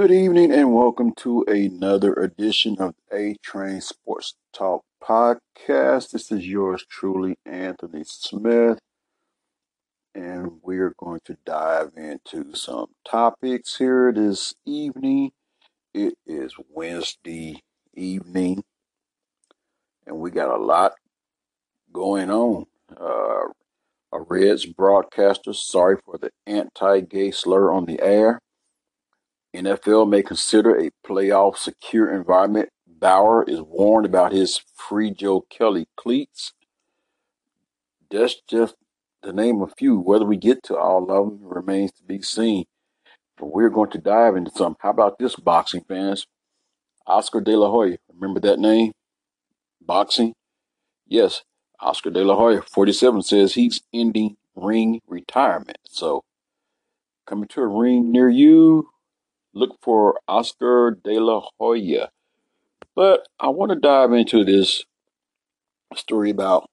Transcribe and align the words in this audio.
Good 0.00 0.12
evening 0.12 0.50
and 0.50 0.72
welcome 0.72 1.12
to 1.16 1.42
another 1.42 2.14
edition 2.14 2.78
of 2.80 2.94
A 3.12 3.36
Train 3.42 3.82
Sports 3.82 4.34
Talk 4.50 4.82
Podcast. 5.04 6.12
This 6.12 6.32
is 6.32 6.46
yours 6.46 6.86
truly, 6.88 7.36
Anthony 7.44 8.04
Smith, 8.06 8.78
and 10.14 10.52
we 10.62 10.78
are 10.78 10.94
going 10.96 11.20
to 11.26 11.36
dive 11.44 11.90
into 11.98 12.54
some 12.54 12.86
topics 13.06 13.76
here 13.76 14.10
this 14.10 14.54
evening. 14.64 15.32
It 15.92 16.14
is 16.26 16.54
Wednesday 16.70 17.62
evening, 17.92 18.64
and 20.06 20.16
we 20.16 20.30
got 20.30 20.48
a 20.48 20.64
lot 20.64 20.92
going 21.92 22.30
on. 22.30 22.64
Uh, 22.98 23.52
a 24.14 24.22
Reds 24.26 24.64
broadcaster, 24.64 25.52
sorry 25.52 25.98
for 26.02 26.16
the 26.16 26.30
anti 26.46 27.00
gay 27.00 27.32
slur 27.32 27.70
on 27.70 27.84
the 27.84 28.00
air. 28.00 28.40
NFL 29.54 30.08
may 30.08 30.22
consider 30.22 30.76
a 30.76 30.90
playoff 31.06 31.56
secure 31.56 32.14
environment. 32.14 32.68
Bauer 32.86 33.44
is 33.48 33.60
warned 33.60 34.06
about 34.06 34.32
his 34.32 34.60
free 34.74 35.10
Joe 35.10 35.44
Kelly 35.50 35.86
cleats. 35.96 36.52
That's 38.10 38.36
just 38.48 38.74
to 39.22 39.32
name 39.32 39.62
a 39.62 39.66
few. 39.66 39.98
Whether 39.98 40.24
we 40.24 40.36
get 40.36 40.62
to 40.64 40.76
all 40.76 41.02
of 41.02 41.08
them 41.08 41.40
remains 41.42 41.92
to 41.92 42.04
be 42.04 42.22
seen. 42.22 42.64
But 43.36 43.46
we're 43.46 43.70
going 43.70 43.90
to 43.90 43.98
dive 43.98 44.36
into 44.36 44.50
some. 44.50 44.76
How 44.80 44.90
about 44.90 45.18
this, 45.18 45.36
boxing 45.36 45.84
fans? 45.88 46.26
Oscar 47.06 47.40
De 47.40 47.56
La 47.56 47.70
Hoya. 47.70 47.96
Remember 48.12 48.40
that 48.40 48.58
name? 48.58 48.92
Boxing? 49.80 50.34
Yes, 51.06 51.42
Oscar 51.80 52.10
De 52.10 52.22
La 52.22 52.36
Hoya, 52.36 52.62
47, 52.62 53.22
says 53.22 53.54
he's 53.54 53.80
ending 53.92 54.36
ring 54.54 55.00
retirement. 55.06 55.78
So, 55.88 56.22
coming 57.26 57.48
to 57.48 57.62
a 57.62 57.66
ring 57.66 58.12
near 58.12 58.28
you, 58.28 58.90
look 59.52 59.76
for 59.82 60.20
Oscar 60.28 60.98
De 61.02 61.18
La 61.18 61.42
Hoya. 61.58 62.10
But 62.94 63.26
I 63.38 63.48
want 63.48 63.70
to 63.72 63.78
dive 63.78 64.12
into 64.12 64.44
this 64.44 64.84
story 65.94 66.30
about 66.30 66.68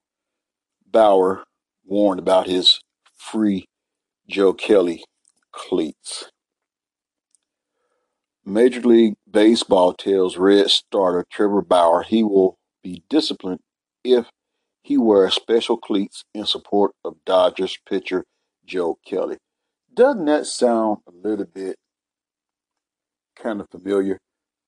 Bauer 0.89 1.43
warned 1.85 2.19
about 2.19 2.47
his 2.47 2.81
free 3.15 3.67
Joe 4.27 4.53
Kelly 4.53 5.03
cleats. 5.51 6.31
Major 8.45 8.81
League 8.81 9.15
Baseball 9.29 9.93
tells 9.93 10.37
Red 10.37 10.69
starter 10.69 11.25
Trevor 11.29 11.61
Bauer 11.61 12.03
he 12.03 12.23
will 12.23 12.57
be 12.81 13.03
disciplined 13.09 13.59
if 14.03 14.27
he 14.81 14.97
wears 14.97 15.33
special 15.33 15.77
cleats 15.77 16.23
in 16.33 16.45
support 16.45 16.91
of 17.03 17.17
Dodgers 17.25 17.77
pitcher 17.87 18.23
Joe 18.65 18.97
Kelly. 19.05 19.37
Doesn't 19.93 20.25
that 20.25 20.45
sound 20.45 20.99
a 21.07 21.27
little 21.27 21.45
bit 21.45 21.77
kind 23.41 23.61
of 23.61 23.69
familiar. 23.69 24.19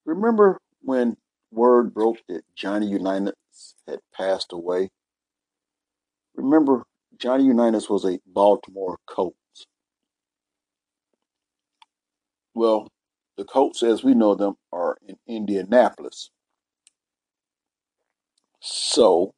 Remember 0.06 0.59
when 0.81 1.17
word 1.52 1.94
broke 1.94 2.17
that 2.28 2.44
Johnny 2.56 2.88
Unitas 2.88 3.75
had 3.88 4.00
passed 4.14 4.53
away? 4.53 4.89
Remember, 6.36 6.84
Johnny 7.17 7.45
Unitas 7.45 7.90
was 7.90 8.06
a 8.06 8.20
Baltimore 8.25 8.97
Colts. 9.08 9.36
Well, 12.53 12.88
the 13.38 13.45
Colts, 13.45 13.84
as 13.84 14.03
we 14.03 14.14
know 14.14 14.36
them, 14.36 14.56
are 14.72 14.97
in 15.08 15.17
Indianapolis. 15.28 16.30
So, 18.59 19.34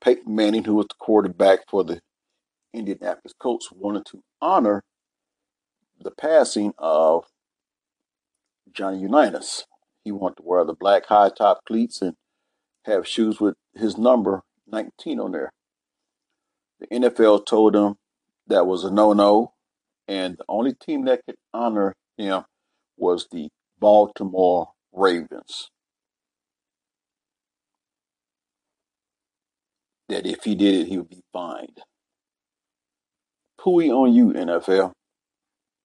Peyton 0.00 0.34
Manning, 0.34 0.64
who 0.64 0.74
was 0.74 0.86
the 0.88 0.94
quarterback 0.98 1.60
for 1.68 1.84
the 1.84 2.00
Indianapolis 2.72 3.34
Colts, 3.38 3.70
wanted 3.72 4.04
to 4.06 4.22
honor 4.40 4.82
the 6.00 6.10
passing 6.10 6.72
of 6.78 7.24
Johnny 8.78 9.00
Unitas. 9.00 9.64
He 10.04 10.12
wanted 10.12 10.36
to 10.36 10.42
wear 10.44 10.64
the 10.64 10.72
black 10.72 11.06
high 11.06 11.30
top 11.36 11.64
cleats 11.66 12.00
and 12.00 12.14
have 12.84 13.08
shoes 13.08 13.40
with 13.40 13.56
his 13.74 13.98
number 13.98 14.42
19 14.68 15.18
on 15.18 15.32
there. 15.32 15.50
The 16.78 16.86
NFL 16.86 17.44
told 17.44 17.74
him 17.74 17.96
that 18.46 18.68
was 18.68 18.84
a 18.84 18.90
no 18.90 19.12
no, 19.12 19.54
and 20.06 20.38
the 20.38 20.44
only 20.48 20.74
team 20.74 21.06
that 21.06 21.22
could 21.26 21.34
honor 21.52 21.96
him 22.16 22.44
was 22.96 23.26
the 23.32 23.48
Baltimore 23.80 24.68
Ravens. 24.92 25.70
That 30.08 30.24
if 30.24 30.44
he 30.44 30.54
did 30.54 30.82
it, 30.82 30.86
he 30.86 30.98
would 30.98 31.10
be 31.10 31.24
fined. 31.32 31.80
Pooey 33.60 33.90
on 33.90 34.14
you, 34.14 34.28
NFL. 34.32 34.92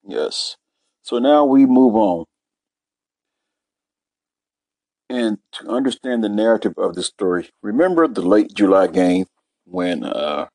Yes. 0.07 0.57
So 1.01 1.17
now 1.17 1.43
we 1.43 1.65
move 1.65 1.95
on. 1.95 2.25
And 5.13 5.37
to 5.51 5.69
understand 5.69 6.23
the 6.23 6.27
narrative 6.27 6.73
of 6.75 6.95
this 6.95 7.05
story, 7.05 7.51
remember 7.61 8.07
the 8.07 8.23
late 8.23 8.51
July 8.51 8.87
game 8.87 9.27
when 9.63 10.03
uh, 10.03 10.47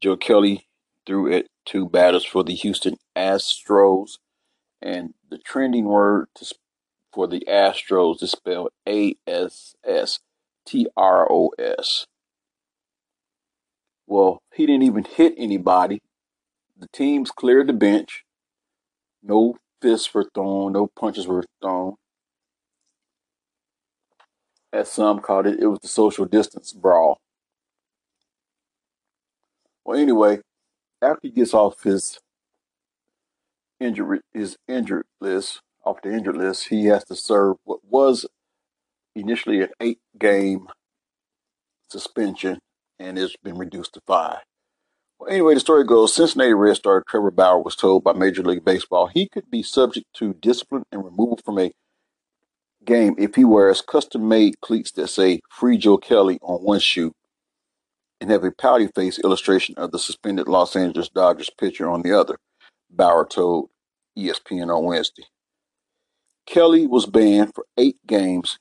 Joe 0.00 0.16
Kelly 0.16 0.68
threw 1.04 1.26
it 1.26 1.48
two 1.66 1.88
batters 1.88 2.24
for 2.24 2.44
the 2.44 2.54
Houston 2.54 2.94
Astros, 3.16 4.18
and 4.80 5.14
the 5.28 5.38
trending 5.38 5.86
word 5.86 6.28
to, 6.36 6.54
for 7.12 7.26
the 7.26 7.44
Astros 7.48 8.22
is 8.22 8.30
spelled 8.30 8.70
A 8.88 9.16
S 9.26 9.74
S 9.84 10.20
T 10.64 10.86
R 10.96 11.26
O 11.28 11.50
S. 11.58 12.06
Well, 14.06 14.42
he 14.54 14.64
didn't 14.64 14.84
even 14.84 15.02
hit 15.02 15.34
anybody. 15.36 15.98
The 16.78 16.86
teams 16.92 17.32
cleared 17.32 17.66
the 17.66 17.72
bench. 17.72 18.22
No 19.24 19.56
fists 19.80 20.14
were 20.14 20.28
thrown, 20.32 20.72
no 20.72 20.86
punches 20.86 21.26
were 21.26 21.42
thrown 21.60 21.96
as 24.72 24.90
some 24.90 25.20
called 25.20 25.46
it, 25.46 25.60
it 25.60 25.66
was 25.66 25.80
the 25.80 25.88
social 25.88 26.24
distance 26.24 26.72
brawl. 26.72 27.18
Well, 29.84 29.98
anyway, 29.98 30.40
after 31.02 31.20
he 31.22 31.30
gets 31.30 31.54
off 31.54 31.82
his 31.82 32.18
injury, 33.80 34.20
his 34.32 34.56
injured 34.68 35.06
list, 35.20 35.60
off 35.84 36.00
the 36.02 36.12
injured 36.12 36.36
list, 36.36 36.68
he 36.68 36.86
has 36.86 37.04
to 37.04 37.16
serve 37.16 37.56
what 37.64 37.80
was 37.84 38.26
initially 39.14 39.60
an 39.60 39.70
eight-game 39.80 40.68
suspension, 41.90 42.60
and 42.98 43.18
it's 43.18 43.36
been 43.42 43.58
reduced 43.58 43.94
to 43.94 44.00
five. 44.06 44.38
Well, 45.18 45.30
anyway, 45.30 45.54
the 45.54 45.60
story 45.60 45.84
goes: 45.84 46.14
Cincinnati 46.14 46.54
Red 46.54 46.76
star 46.76 47.02
Trevor 47.06 47.30
Bauer 47.32 47.62
was 47.62 47.76
told 47.76 48.04
by 48.04 48.12
Major 48.12 48.42
League 48.42 48.64
Baseball 48.64 49.08
he 49.08 49.28
could 49.28 49.50
be 49.50 49.62
subject 49.62 50.06
to 50.14 50.34
discipline 50.34 50.84
and 50.90 51.04
removal 51.04 51.38
from 51.44 51.58
a 51.58 51.72
game 52.84 53.14
if 53.18 53.34
he 53.34 53.44
wears 53.44 53.80
custom 53.82 54.28
made 54.28 54.60
cleats 54.60 54.92
that 54.92 55.08
say 55.08 55.40
Free 55.50 55.76
Joe 55.76 55.98
Kelly 55.98 56.38
on 56.42 56.62
one 56.62 56.80
shoe 56.80 57.12
and 58.20 58.30
have 58.30 58.44
a 58.44 58.52
pouty 58.52 58.88
face 58.88 59.18
illustration 59.18 59.74
of 59.76 59.90
the 59.90 59.98
suspended 59.98 60.48
Los 60.48 60.76
Angeles 60.76 61.08
Dodgers 61.08 61.50
pitcher 61.50 61.88
on 61.88 62.02
the 62.02 62.12
other, 62.12 62.36
Bauer 62.90 63.26
told 63.26 63.70
ESPN 64.16 64.76
on 64.76 64.84
Wednesday. 64.84 65.24
Kelly 66.46 66.86
was 66.86 67.06
banned 67.06 67.52
for 67.54 67.66
eight 67.76 67.96
games 68.06 68.58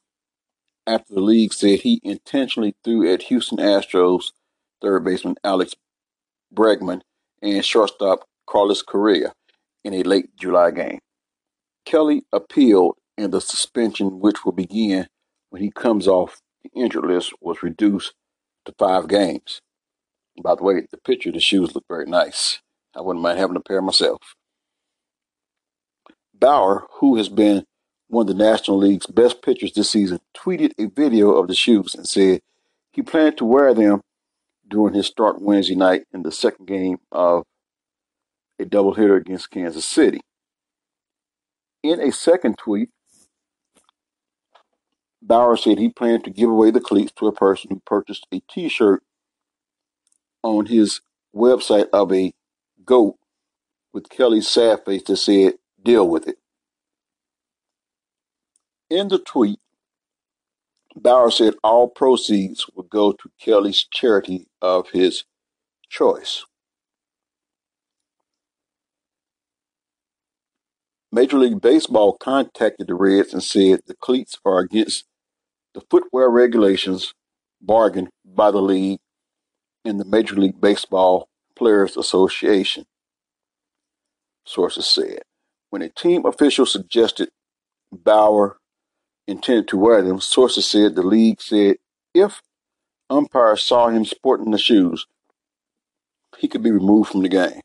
after 0.87 1.13
the 1.13 1.21
league 1.21 1.53
said 1.53 1.79
he 1.79 1.99
intentionally 2.03 2.75
threw 2.83 3.11
at 3.11 3.23
Houston 3.23 3.57
Astros 3.57 4.31
third 4.81 5.03
baseman 5.03 5.35
Alex 5.43 5.75
Bregman 6.53 7.01
and 7.41 7.63
shortstop 7.63 8.25
Carlos 8.47 8.81
Correa 8.81 9.33
in 9.83 9.93
a 9.93 10.03
late 10.03 10.35
July 10.35 10.71
game. 10.71 10.99
Kelly 11.85 12.23
appealed 12.31 12.95
and 13.17 13.31
the 13.31 13.41
suspension, 13.41 14.19
which 14.19 14.45
will 14.45 14.51
begin 14.51 15.07
when 15.49 15.61
he 15.61 15.71
comes 15.71 16.07
off 16.07 16.41
the 16.63 16.69
injured 16.79 17.05
list, 17.05 17.33
was 17.41 17.63
reduced 17.63 18.13
to 18.65 18.73
five 18.77 19.07
games. 19.07 19.61
By 20.41 20.55
the 20.55 20.63
way, 20.63 20.87
the 20.89 20.97
picture, 20.97 21.31
the 21.31 21.39
shoes 21.39 21.75
look 21.75 21.85
very 21.87 22.05
nice. 22.05 22.59
I 22.95 23.01
wouldn't 23.01 23.23
mind 23.23 23.39
having 23.39 23.55
a 23.55 23.61
pair 23.61 23.81
myself. 23.81 24.35
Bauer, 26.33 26.87
who 26.99 27.17
has 27.17 27.29
been 27.29 27.65
one 28.07 28.29
of 28.29 28.35
the 28.35 28.43
National 28.43 28.77
League's 28.77 29.05
best 29.07 29.41
pitchers 29.41 29.73
this 29.73 29.89
season, 29.89 30.19
tweeted 30.35 30.71
a 30.77 30.85
video 30.87 31.31
of 31.31 31.47
the 31.47 31.55
shoes 31.55 31.95
and 31.95 32.07
said 32.07 32.41
he 32.91 33.01
planned 33.01 33.37
to 33.37 33.45
wear 33.45 33.73
them 33.73 34.01
during 34.67 34.93
his 34.93 35.07
start 35.07 35.41
Wednesday 35.41 35.75
night 35.75 36.03
in 36.13 36.23
the 36.23 36.31
second 36.31 36.65
game 36.65 36.97
of 37.11 37.43
a 38.59 38.65
doubleheader 38.65 39.17
against 39.17 39.51
Kansas 39.51 39.85
City. 39.85 40.21
In 41.83 41.99
a 41.99 42.11
second 42.11 42.57
tweet, 42.57 42.89
Bauer 45.21 45.55
said 45.55 45.77
he 45.77 45.89
planned 45.89 46.23
to 46.23 46.29
give 46.31 46.49
away 46.49 46.71
the 46.71 46.81
cleats 46.81 47.11
to 47.17 47.27
a 47.27 47.31
person 47.31 47.69
who 47.69 47.81
purchased 47.85 48.27
a 48.31 48.41
T-shirt 48.49 49.03
on 50.43 50.65
his 50.65 51.01
website 51.35 51.87
of 51.93 52.11
a 52.11 52.33
goat 52.83 53.17
with 53.93 54.09
Kelly's 54.09 54.47
sad 54.47 54.83
face 54.85 55.03
that 55.03 55.17
said, 55.17 55.53
deal 55.81 56.07
with 56.07 56.27
it. 56.27 56.37
In 58.89 59.07
the 59.07 59.19
tweet, 59.19 59.59
Bauer 60.95 61.31
said 61.31 61.53
all 61.63 61.87
proceeds 61.87 62.65
would 62.75 62.89
go 62.89 63.13
to 63.13 63.31
Kelly's 63.39 63.85
charity 63.89 64.47
of 64.61 64.89
his 64.89 65.23
choice. 65.89 66.45
Major 71.13 71.37
League 71.37 71.61
Baseball 71.61 72.17
contacted 72.17 72.87
the 72.87 72.95
Reds 72.95 73.33
and 73.33 73.43
said 73.43 73.81
the 73.85 73.95
cleats 73.95 74.37
are 74.45 74.59
against 74.59 75.05
the 75.73 75.81
footwear 75.89 76.29
regulations 76.29 77.13
bargained 77.61 78.09
by 78.25 78.51
the 78.51 78.61
league 78.61 78.99
and 79.85 79.99
the 79.99 80.05
Major 80.05 80.35
League 80.35 80.59
Baseball 80.59 81.27
Players 81.55 81.97
Association, 81.97 82.85
sources 84.45 84.87
said. 84.87 85.21
When 85.69 85.81
a 85.81 85.89
team 85.89 86.25
official 86.25 86.65
suggested 86.65 87.29
Bauer 87.91 88.57
intended 89.27 89.67
to 89.69 89.77
wear 89.77 90.01
them, 90.01 90.19
sources 90.19 90.67
said 90.67 90.95
the 90.95 91.03
league 91.03 91.41
said 91.41 91.77
if 92.13 92.41
umpires 93.09 93.63
saw 93.63 93.87
him 93.87 94.05
sporting 94.05 94.51
the 94.51 94.57
shoes, 94.57 95.07
he 96.37 96.47
could 96.47 96.63
be 96.63 96.71
removed 96.71 97.11
from 97.11 97.21
the 97.21 97.29
game. 97.29 97.61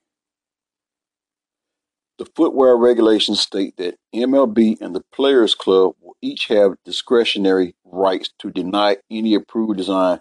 The 2.18 2.26
footwear 2.34 2.76
regulations 2.76 3.40
state 3.40 3.76
that 3.76 3.98
MLB 4.14 4.80
and 4.80 4.94
the 4.94 5.04
Players 5.12 5.54
Club 5.54 5.96
will 6.00 6.16
each 6.22 6.46
have 6.46 6.76
discretionary 6.84 7.74
rights 7.84 8.30
to 8.38 8.50
deny 8.50 8.96
any 9.10 9.34
approved 9.34 9.76
design 9.76 10.20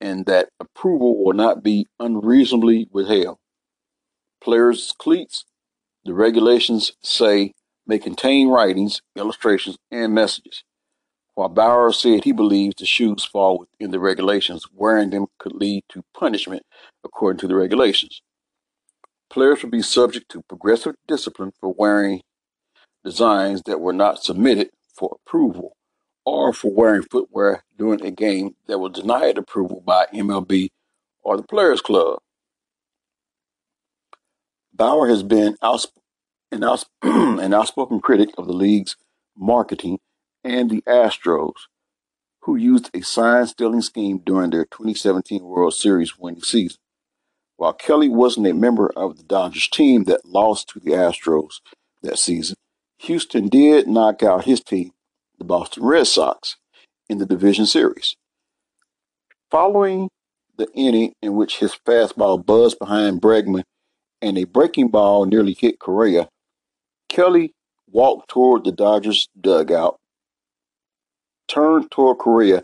and 0.00 0.26
that 0.26 0.48
approval 0.58 1.22
will 1.22 1.34
not 1.34 1.62
be 1.62 1.86
unreasonably 2.00 2.88
withheld. 2.90 3.38
Players' 4.42 4.92
cleats, 4.98 5.44
the 6.04 6.14
regulations 6.14 6.92
say, 7.02 7.52
may 7.86 7.98
contain 7.98 8.48
writings, 8.48 9.00
illustrations, 9.14 9.76
and 9.90 10.14
messages. 10.14 10.64
While 11.34 11.50
Bauer 11.50 11.92
said 11.92 12.24
he 12.24 12.32
believes 12.32 12.74
the 12.78 12.86
shoes 12.86 13.24
fall 13.24 13.58
within 13.60 13.92
the 13.92 14.00
regulations, 14.00 14.66
wearing 14.72 15.10
them 15.10 15.26
could 15.38 15.54
lead 15.54 15.84
to 15.90 16.02
punishment 16.14 16.62
according 17.04 17.38
to 17.40 17.48
the 17.48 17.54
regulations. 17.54 18.22
Players 19.32 19.62
would 19.62 19.72
be 19.72 19.80
subject 19.80 20.30
to 20.30 20.42
progressive 20.42 20.94
discipline 21.08 21.52
for 21.58 21.72
wearing 21.72 22.20
designs 23.02 23.62
that 23.64 23.80
were 23.80 23.94
not 23.94 24.22
submitted 24.22 24.68
for 24.94 25.16
approval 25.24 25.74
or 26.26 26.52
for 26.52 26.70
wearing 26.70 27.02
footwear 27.02 27.64
during 27.78 28.04
a 28.04 28.10
game 28.10 28.56
that 28.66 28.78
was 28.78 28.92
denied 28.92 29.38
approval 29.38 29.82
by 29.86 30.04
MLB 30.12 30.68
or 31.22 31.38
the 31.38 31.44
Players 31.44 31.80
Club. 31.80 32.18
Bauer 34.74 35.08
has 35.08 35.22
been 35.22 35.56
outsp- 35.62 35.96
an, 36.50 36.60
outsp- 36.60 36.84
an 37.02 37.54
outspoken 37.54 38.00
critic 38.02 38.28
of 38.36 38.46
the 38.46 38.52
league's 38.52 38.96
marketing 39.34 39.98
and 40.44 40.68
the 40.68 40.82
Astros, 40.82 41.54
who 42.42 42.56
used 42.56 42.90
a 42.92 43.00
sign 43.00 43.46
stealing 43.46 43.80
scheme 43.80 44.18
during 44.18 44.50
their 44.50 44.66
2017 44.66 45.42
World 45.42 45.72
Series 45.72 46.18
winning 46.18 46.42
season. 46.42 46.81
While 47.56 47.74
Kelly 47.74 48.08
wasn't 48.08 48.46
a 48.46 48.54
member 48.54 48.90
of 48.96 49.16
the 49.16 49.22
Dodgers 49.22 49.68
team 49.68 50.04
that 50.04 50.26
lost 50.26 50.68
to 50.70 50.80
the 50.80 50.92
Astros 50.92 51.60
that 52.02 52.18
season, 52.18 52.56
Houston 52.98 53.48
did 53.48 53.86
knock 53.86 54.22
out 54.22 54.44
his 54.44 54.60
team, 54.60 54.92
the 55.38 55.44
Boston 55.44 55.84
Red 55.84 56.06
Sox, 56.06 56.56
in 57.08 57.18
the 57.18 57.26
division 57.26 57.66
series. 57.66 58.16
Following 59.50 60.08
the 60.56 60.68
inning 60.74 61.12
in 61.20 61.34
which 61.34 61.58
his 61.58 61.76
fastball 61.86 62.44
buzzed 62.44 62.78
behind 62.78 63.20
Bregman 63.20 63.64
and 64.20 64.38
a 64.38 64.44
breaking 64.44 64.88
ball 64.88 65.24
nearly 65.26 65.52
hit 65.52 65.78
Correa, 65.78 66.28
Kelly 67.08 67.52
walked 67.90 68.28
toward 68.28 68.64
the 68.64 68.72
Dodgers 68.72 69.28
dugout, 69.38 69.98
turned 71.48 71.90
toward 71.90 72.18
Correa, 72.18 72.62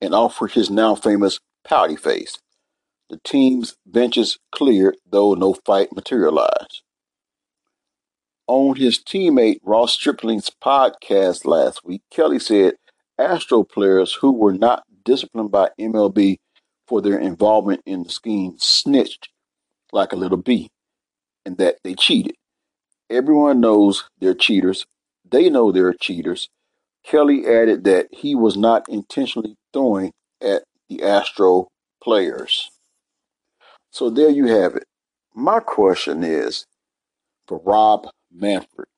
and 0.00 0.14
offered 0.14 0.52
his 0.52 0.70
now 0.70 0.94
famous 0.94 1.38
pouty 1.64 1.96
face. 1.96 2.38
The 3.10 3.18
team's 3.24 3.76
benches 3.84 4.38
cleared, 4.52 4.96
though 5.04 5.34
no 5.34 5.52
fight 5.66 5.88
materialized. 5.92 6.82
On 8.46 8.76
his 8.76 9.00
teammate 9.00 9.58
Ross 9.64 9.94
Stripling's 9.94 10.48
podcast 10.48 11.44
last 11.44 11.84
week, 11.84 12.02
Kelly 12.12 12.38
said 12.38 12.74
Astro 13.18 13.64
players 13.64 14.14
who 14.20 14.32
were 14.32 14.52
not 14.52 14.84
disciplined 15.04 15.50
by 15.50 15.70
MLB 15.78 16.36
for 16.86 17.02
their 17.02 17.18
involvement 17.18 17.82
in 17.84 18.04
the 18.04 18.10
scheme 18.10 18.54
snitched 18.58 19.28
like 19.92 20.12
a 20.12 20.16
little 20.16 20.38
bee 20.38 20.70
and 21.44 21.58
that 21.58 21.78
they 21.82 21.96
cheated. 21.96 22.36
Everyone 23.10 23.60
knows 23.60 24.04
they're 24.20 24.34
cheaters. 24.34 24.86
They 25.28 25.50
know 25.50 25.72
they're 25.72 25.94
cheaters. 25.94 26.48
Kelly 27.04 27.44
added 27.44 27.82
that 27.84 28.06
he 28.12 28.36
was 28.36 28.56
not 28.56 28.88
intentionally 28.88 29.56
throwing 29.72 30.12
at 30.40 30.62
the 30.88 31.02
Astro 31.02 31.66
players. 32.00 32.69
So 33.90 34.08
there 34.08 34.30
you 34.30 34.46
have 34.46 34.76
it. 34.76 34.84
My 35.34 35.60
question 35.60 36.22
is 36.22 36.66
for 37.46 37.60
Rob 37.64 38.08
Manfred, 38.32 38.88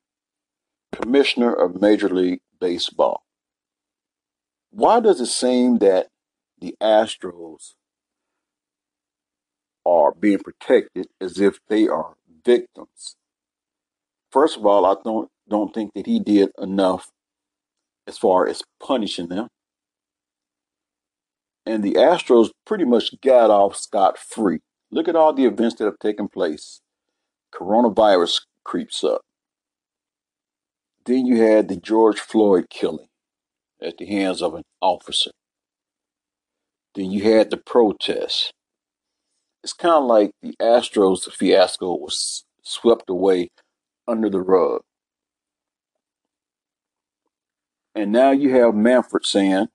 Commissioner 0.93 1.53
of 1.53 1.81
Major 1.81 2.09
League 2.09 2.41
Baseball. 2.61 3.25
Why 4.71 5.01
does 5.01 5.21
it 5.21 5.27
seem 5.27 5.79
that 5.79 6.09
the 6.59 6.75
Astros 6.81 7.75
are 9.85 10.13
being 10.13 10.39
protected 10.39 11.09
as 11.21 11.41
if 11.41 11.59
they 11.69 11.89
are 11.89 12.15
victims? 12.45 13.17
First 14.31 14.57
of 14.57 14.67
all, 14.67 14.87
I 14.87 14.97
don't 15.03 15.29
don't 15.49 15.75
think 15.75 15.93
that 15.95 16.07
he 16.07 16.19
did 16.19 16.51
enough 16.59 17.11
as 18.07 18.17
far 18.17 18.47
as 18.47 18.63
punishing 18.81 19.29
them. 19.29 19.49
And 21.67 21.83
the 21.83 21.95
Astros 21.95 22.51
pretty 22.67 22.85
much 22.85 23.21
got 23.21 23.51
off 23.51 23.77
scot 23.77 24.19
free. 24.19 24.61
Look 24.93 25.09
at 25.09 25.17
all 25.17 25.33
the 25.33 25.47
events 25.47 25.77
that 25.77 25.87
have 25.87 25.99
taken 25.99 26.29
place. 26.29 26.83
Coronavirus 27.53 28.43
creeps 28.63 29.03
up. 29.03 29.23
Then 31.07 31.27
you 31.27 31.43
had 31.43 31.69
the 31.69 31.77
George 31.77 32.21
Floyd 32.21 32.67
killing 32.69 33.09
at 33.81 33.97
the 33.97 34.07
hands 34.07 34.43
of 34.43 34.55
an 34.55 34.63
officer. 34.83 35.33
Then 36.95 37.11
you 37.11 37.23
had 37.23 37.51
the 37.51 37.57
protests. 37.57 38.53
It's 39.65 39.73
kind 39.73 39.95
of 39.95 40.05
like 40.05 40.33
the 40.43 40.55
Astros 40.61 41.31
fiasco 41.33 41.97
was 41.97 42.45
swept 42.63 43.09
away 43.09 43.49
under 44.07 44.29
the 44.29 44.41
rug. 44.41 44.83
And 47.95 48.13
now 48.13 48.31
you 48.31 48.51
have 48.55 48.75
Manfred 48.75 49.25
saying, 49.25 49.69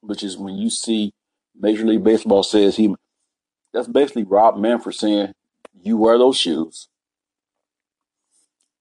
which 0.00 0.22
is 0.22 0.38
when 0.38 0.54
you 0.54 0.70
see 0.70 1.12
Major 1.58 1.84
League 1.84 2.04
Baseball 2.04 2.42
says 2.42 2.76
he, 2.76 2.94
that's 3.72 3.88
basically 3.88 4.24
Rob 4.24 4.56
Manfred 4.56 4.94
saying, 4.94 5.32
you 5.82 5.96
wear 5.96 6.18
those 6.18 6.36
shoes, 6.36 6.88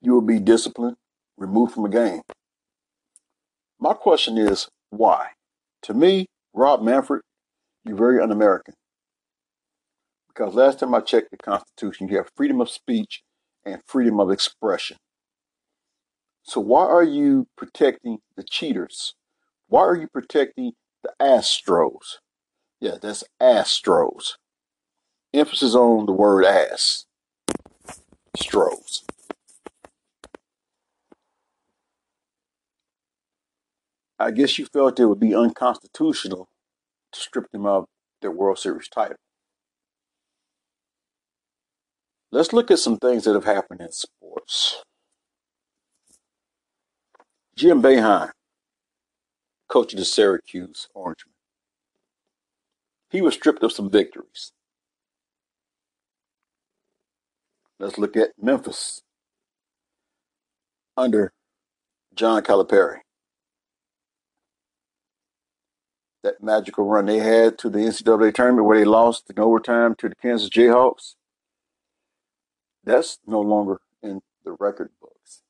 you 0.02 0.14
will 0.14 0.22
be 0.22 0.40
disciplined, 0.40 0.98
removed 1.38 1.74
from 1.74 1.86
a 1.86 1.90
game. 1.90 2.22
My 3.80 3.94
question 3.94 4.38
is, 4.38 4.68
why? 4.90 5.30
To 5.84 5.94
me, 5.94 6.28
Rob 6.54 6.82
Manfred, 6.82 7.22
you're 7.86 7.96
very 7.96 8.22
un 8.22 8.32
American. 8.32 8.76
Because 10.28 10.54
last 10.54 10.80
time 10.80 10.94
I 10.94 11.02
checked 11.02 11.32
the 11.32 11.38
Constitution, 11.38 12.08
you 12.08 12.18
have 12.18 12.30
freedom 12.36 12.62
of 12.62 12.70
speech 12.70 13.24
and 13.66 13.82
freedom 13.86 14.20
of 14.20 14.32
expression. 14.32 14.98
So 16.44 16.62
why 16.62 16.86
are 16.86 17.04
you 17.04 17.48
protecting 17.56 18.20
the 18.36 18.44
cheaters? 18.44 19.14
Why 19.68 19.82
are 19.82 19.96
you 19.96 20.08
protecting 20.08 20.74
the 21.04 21.12
Astros? 21.22 22.18
Yeah, 22.80 22.98
that's 23.02 23.24
Astros. 23.42 24.36
Emphasis 25.34 25.76
on 25.76 26.06
the 26.06 26.12
word 26.12 26.44
ass. 26.44 27.06
Stros. 28.36 29.04
I 34.20 34.32
guess 34.32 34.60
you 34.60 34.66
felt 34.66 35.00
it 35.00 35.06
would 35.06 35.20
be 35.20 35.34
unconstitutional 35.34 36.50
to 37.12 37.20
strip 37.20 37.50
them 37.52 37.66
of 37.66 37.86
their 38.22 38.32
World 38.32 38.60
Series 38.60 38.90
title. 38.90 39.16
Let's 42.32 42.54
look 42.54 42.70
at 42.70 42.80
some 42.80 42.98
things 42.98 43.24
that 43.24 43.34
have 43.34 43.46
happened 43.46 43.82
in 43.82 43.92
sports. 43.92 44.84
Jim 47.56 47.82
Boeheim, 47.82 48.32
coach 49.68 49.94
of 49.94 50.00
the 50.00 50.06
Syracuse 50.06 50.88
Orangemen, 50.94 51.34
he 53.10 53.22
was 53.22 53.34
stripped 53.34 53.64
of 53.64 53.72
some 53.72 53.90
victories. 53.90 54.52
Let's 57.82 57.98
look 57.98 58.16
at 58.16 58.34
Memphis 58.40 59.02
under 60.96 61.34
John 62.14 62.44
Calipari. 62.44 63.00
That 66.22 66.44
magical 66.44 66.86
run 66.86 67.08
they 67.08 67.18
had 67.18 67.58
to 67.58 67.72
the 67.72 67.80
NCAA 67.80 68.36
tournament 68.36 68.68
where 68.68 68.78
they 68.78 68.86
lost 68.86 69.32
in 69.32 69.40
overtime 69.40 69.96
to 69.96 70.10
the 70.10 70.16
Kansas 70.16 70.48
Jayhawks. 70.48 71.16
That's 72.84 73.18
no 73.26 73.42
longer 73.42 73.82
in 74.04 74.22
the 74.46 74.56
record 74.60 74.92
books. 75.02 75.42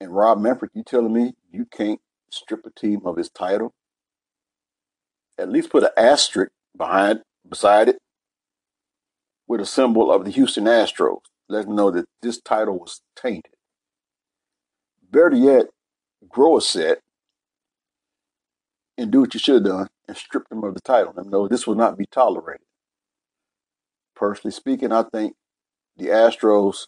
And 0.00 0.16
Rob 0.16 0.40
Manfred, 0.40 0.70
you 0.72 0.84
telling 0.84 1.12
me 1.12 1.34
you 1.52 1.66
can't 1.66 2.00
strip 2.30 2.64
a 2.64 2.70
team 2.70 3.02
of 3.04 3.18
his 3.18 3.28
title? 3.28 3.74
At 5.36 5.50
least 5.50 5.68
put 5.68 5.82
an 5.82 5.90
asterisk 5.98 6.52
behind 6.74 7.20
beside 7.46 7.90
it. 7.90 7.98
With 9.46 9.60
a 9.60 9.66
symbol 9.66 10.10
of 10.10 10.24
the 10.24 10.30
Houston 10.30 10.64
Astros, 10.64 11.20
letting 11.48 11.68
them 11.68 11.76
know 11.76 11.90
that 11.90 12.06
this 12.22 12.40
title 12.40 12.78
was 12.78 13.02
tainted. 13.16 13.52
Better 15.10 15.36
yet, 15.36 15.66
grow 16.28 16.56
a 16.56 16.60
set 16.60 16.98
and 18.96 19.10
do 19.10 19.20
what 19.20 19.34
you 19.34 19.40
should 19.40 19.54
have 19.54 19.64
done 19.64 19.88
and 20.08 20.16
strip 20.16 20.48
them 20.48 20.64
of 20.64 20.74
the 20.74 20.80
title. 20.80 21.12
Let 21.16 21.24
them 21.24 21.30
know 21.30 21.48
this 21.48 21.66
will 21.66 21.74
not 21.74 21.98
be 21.98 22.06
tolerated. 22.06 22.66
Personally 24.14 24.52
speaking, 24.52 24.92
I 24.92 25.02
think 25.02 25.34
the 25.96 26.06
Astros, 26.06 26.86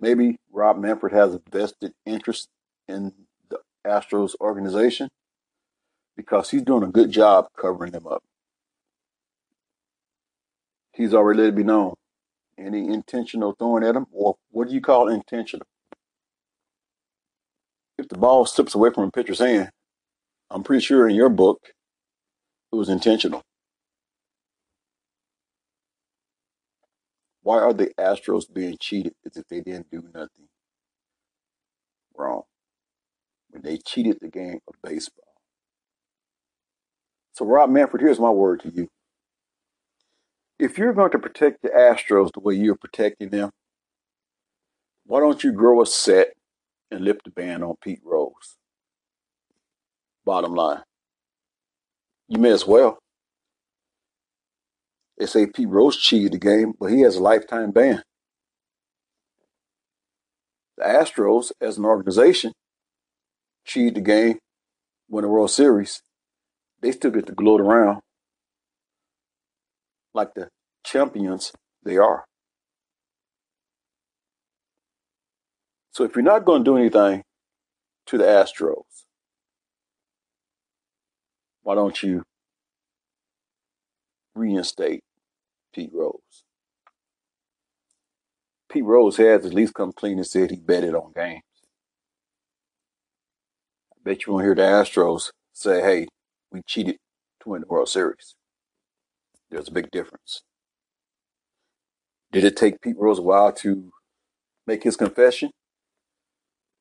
maybe 0.00 0.36
Rob 0.52 0.78
Manfred 0.78 1.12
has 1.12 1.34
a 1.34 1.40
vested 1.50 1.92
interest 2.06 2.48
in 2.86 3.12
the 3.48 3.58
Astros 3.86 4.34
organization 4.40 5.08
because 6.16 6.50
he's 6.50 6.62
doing 6.62 6.82
a 6.82 6.88
good 6.88 7.10
job 7.10 7.46
covering 7.56 7.92
them 7.92 8.06
up. 8.06 8.22
He's 10.98 11.14
already 11.14 11.38
let 11.38 11.50
it 11.50 11.54
be 11.54 11.62
known. 11.62 11.94
Any 12.58 12.92
intentional 12.92 13.54
throwing 13.56 13.84
at 13.84 13.94
him, 13.94 14.06
or 14.10 14.34
what 14.50 14.66
do 14.66 14.74
you 14.74 14.80
call 14.80 15.06
intentional? 15.06 15.66
If 17.96 18.08
the 18.08 18.18
ball 18.18 18.46
slips 18.46 18.74
away 18.74 18.90
from 18.92 19.04
a 19.04 19.10
pitcher's 19.12 19.38
hand, 19.38 19.70
I'm 20.50 20.64
pretty 20.64 20.84
sure 20.84 21.08
in 21.08 21.14
your 21.14 21.28
book 21.28 21.60
it 22.72 22.76
was 22.76 22.88
intentional. 22.88 23.42
Why 27.42 27.60
are 27.60 27.72
the 27.72 27.92
Astros 27.98 28.52
being 28.52 28.76
cheated 28.80 29.12
as 29.24 29.36
if 29.36 29.46
they 29.46 29.60
didn't 29.60 29.92
do 29.92 30.02
nothing 30.12 30.48
wrong 32.16 32.42
when 33.50 33.62
they 33.62 33.78
cheated 33.78 34.18
the 34.20 34.28
game 34.28 34.58
of 34.66 34.74
baseball? 34.82 35.24
So, 37.34 37.46
Rob 37.46 37.70
Manfred, 37.70 38.02
here's 38.02 38.18
my 38.18 38.30
word 38.30 38.62
to 38.62 38.70
you. 38.70 38.88
If 40.58 40.76
you're 40.76 40.92
going 40.92 41.12
to 41.12 41.18
protect 41.18 41.62
the 41.62 41.68
Astros 41.68 42.32
the 42.32 42.40
way 42.40 42.54
you're 42.54 42.74
protecting 42.74 43.30
them, 43.30 43.50
why 45.06 45.20
don't 45.20 45.44
you 45.44 45.52
grow 45.52 45.80
a 45.80 45.86
set 45.86 46.28
and 46.90 47.04
lift 47.04 47.24
the 47.24 47.30
ban 47.30 47.62
on 47.62 47.76
Pete 47.80 48.00
Rose? 48.04 48.56
Bottom 50.24 50.54
line. 50.54 50.82
You 52.26 52.38
may 52.38 52.50
as 52.50 52.66
well. 52.66 52.98
They 55.16 55.26
say 55.26 55.46
Pete 55.46 55.68
Rose 55.68 55.96
cheated 55.96 56.32
the 56.32 56.38
game, 56.38 56.74
but 56.78 56.86
he 56.86 57.00
has 57.02 57.16
a 57.16 57.22
lifetime 57.22 57.70
ban. 57.70 58.02
The 60.76 60.84
Astros, 60.84 61.52
as 61.60 61.78
an 61.78 61.84
organization, 61.84 62.52
cheated 63.64 63.94
the 63.94 64.00
game, 64.00 64.38
win 65.08 65.24
a 65.24 65.28
World 65.28 65.50
Series. 65.50 66.02
They 66.80 66.92
still 66.92 67.10
get 67.10 67.26
to 67.26 67.32
gloat 67.32 67.60
around 67.60 68.00
like 70.18 70.34
the 70.34 70.48
champions 70.84 71.52
they 71.84 71.96
are. 71.96 72.24
So 75.92 76.04
if 76.04 76.14
you're 76.14 76.24
not 76.24 76.44
going 76.44 76.64
to 76.64 76.70
do 76.70 76.76
anything 76.76 77.22
to 78.06 78.18
the 78.18 78.24
Astros, 78.24 79.04
why 81.62 81.76
don't 81.76 82.02
you 82.02 82.24
reinstate 84.34 85.02
Pete 85.72 85.90
Rose? 85.92 86.42
Pete 88.70 88.84
Rose 88.84 89.16
has 89.18 89.46
at 89.46 89.54
least 89.54 89.74
come 89.74 89.92
clean 89.92 90.18
and 90.18 90.26
said 90.26 90.50
he 90.50 90.56
betted 90.56 90.94
on 90.94 91.12
games. 91.14 91.42
I 93.92 93.98
bet 94.02 94.26
you 94.26 94.32
won't 94.32 94.44
hear 94.44 94.54
the 94.54 94.62
Astros 94.62 95.30
say, 95.52 95.80
hey, 95.80 96.06
we 96.50 96.62
cheated 96.66 96.96
to 97.42 97.50
win 97.50 97.62
the 97.62 97.66
World 97.68 97.88
Series. 97.88 98.34
There's 99.50 99.68
a 99.68 99.72
big 99.72 99.90
difference. 99.90 100.42
Did 102.32 102.44
it 102.44 102.56
take 102.56 102.80
Pete 102.82 102.98
Rose 102.98 103.18
a 103.18 103.22
while 103.22 103.52
to 103.54 103.90
make 104.66 104.82
his 104.84 104.96
confession? 104.96 105.50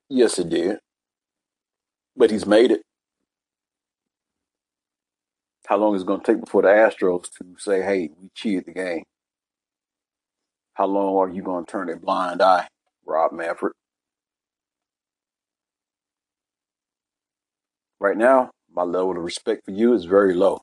Yes, 0.09 0.39
it 0.39 0.49
did. 0.49 0.79
But 2.15 2.31
he's 2.31 2.45
made 2.45 2.71
it. 2.71 2.81
How 5.67 5.77
long 5.77 5.95
is 5.95 6.03
it 6.03 6.07
going 6.07 6.21
to 6.21 6.33
take 6.33 6.43
before 6.43 6.61
the 6.63 6.69
Astros 6.69 7.29
to 7.37 7.55
say, 7.57 7.81
hey, 7.81 8.09
we 8.21 8.29
cheated 8.35 8.65
the 8.65 8.73
game? 8.73 9.03
How 10.75 10.85
long 10.87 11.15
are 11.17 11.29
you 11.29 11.41
going 11.41 11.65
to 11.65 11.71
turn 11.71 11.89
a 11.89 11.97
blind 11.97 12.41
eye, 12.41 12.67
Rob 13.05 13.33
Manfred? 13.33 13.73
Right 17.99 18.17
now, 18.17 18.51
my 18.73 18.83
level 18.83 19.11
of 19.11 19.23
respect 19.23 19.65
for 19.65 19.71
you 19.71 19.93
is 19.93 20.05
very 20.05 20.33
low. 20.33 20.61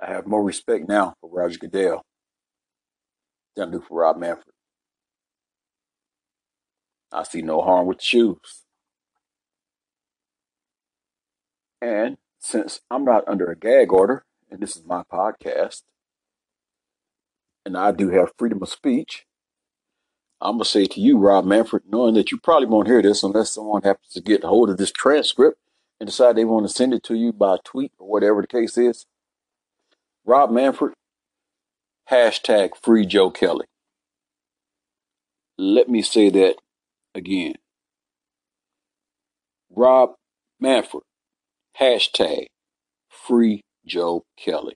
I 0.00 0.10
have 0.10 0.26
more 0.26 0.42
respect 0.42 0.88
now 0.88 1.14
for 1.20 1.30
Roger 1.30 1.58
Goodell 1.58 2.04
than 3.54 3.68
I 3.68 3.72
do 3.72 3.84
for 3.86 4.00
Rob 4.00 4.16
Manfred. 4.16 4.54
I 7.12 7.24
see 7.24 7.42
no 7.42 7.60
harm 7.60 7.86
with 7.86 7.98
the 7.98 8.04
shoes. 8.04 8.64
And 11.82 12.18
since 12.38 12.80
I'm 12.90 13.04
not 13.04 13.24
under 13.26 13.50
a 13.50 13.56
gag 13.56 13.92
order, 13.92 14.24
and 14.50 14.60
this 14.60 14.76
is 14.76 14.84
my 14.84 15.02
podcast, 15.02 15.82
and 17.66 17.76
I 17.76 17.92
do 17.92 18.10
have 18.10 18.32
freedom 18.38 18.62
of 18.62 18.68
speech, 18.68 19.26
I'm 20.40 20.52
going 20.52 20.64
to 20.64 20.68
say 20.68 20.86
to 20.86 21.00
you, 21.00 21.18
Rob 21.18 21.44
Manfred, 21.44 21.82
knowing 21.88 22.14
that 22.14 22.32
you 22.32 22.38
probably 22.38 22.66
won't 22.66 22.88
hear 22.88 23.02
this 23.02 23.22
unless 23.22 23.50
someone 23.50 23.82
happens 23.82 24.12
to 24.12 24.22
get 24.22 24.44
hold 24.44 24.70
of 24.70 24.78
this 24.78 24.90
transcript 24.90 25.58
and 25.98 26.06
decide 26.06 26.36
they 26.36 26.46
want 26.46 26.66
to 26.66 26.72
send 26.72 26.94
it 26.94 27.02
to 27.04 27.14
you 27.14 27.32
by 27.32 27.58
tweet 27.62 27.92
or 27.98 28.08
whatever 28.08 28.40
the 28.40 28.46
case 28.46 28.78
is. 28.78 29.04
Rob 30.24 30.50
Manfred, 30.50 30.92
hashtag 32.10 32.70
free 32.80 33.06
Joe 33.06 33.30
Kelly. 33.30 33.66
Let 35.56 35.88
me 35.88 36.02
say 36.02 36.28
that 36.30 36.56
again. 37.14 37.54
Rob 39.74 40.14
Manfred, 40.60 41.04
hashtag 41.78 42.46
free 43.08 43.62
Joe 43.86 44.24
Kelly. 44.36 44.74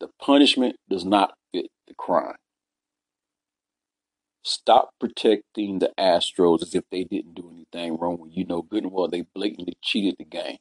The 0.00 0.08
punishment 0.20 0.76
does 0.88 1.04
not 1.04 1.34
fit 1.52 1.66
the 1.86 1.94
crime. 1.94 2.36
Stop 4.42 4.90
protecting 4.98 5.80
the 5.80 5.92
Astros 5.98 6.62
as 6.62 6.74
if 6.74 6.84
they 6.90 7.04
didn't 7.04 7.34
do 7.34 7.50
anything 7.52 7.98
wrong 7.98 8.18
when 8.18 8.30
you 8.30 8.46
know 8.46 8.62
good 8.62 8.84
and 8.84 8.92
well 8.92 9.08
they 9.08 9.24
blatantly 9.34 9.76
cheated 9.82 10.14
the 10.18 10.24
game. 10.24 10.56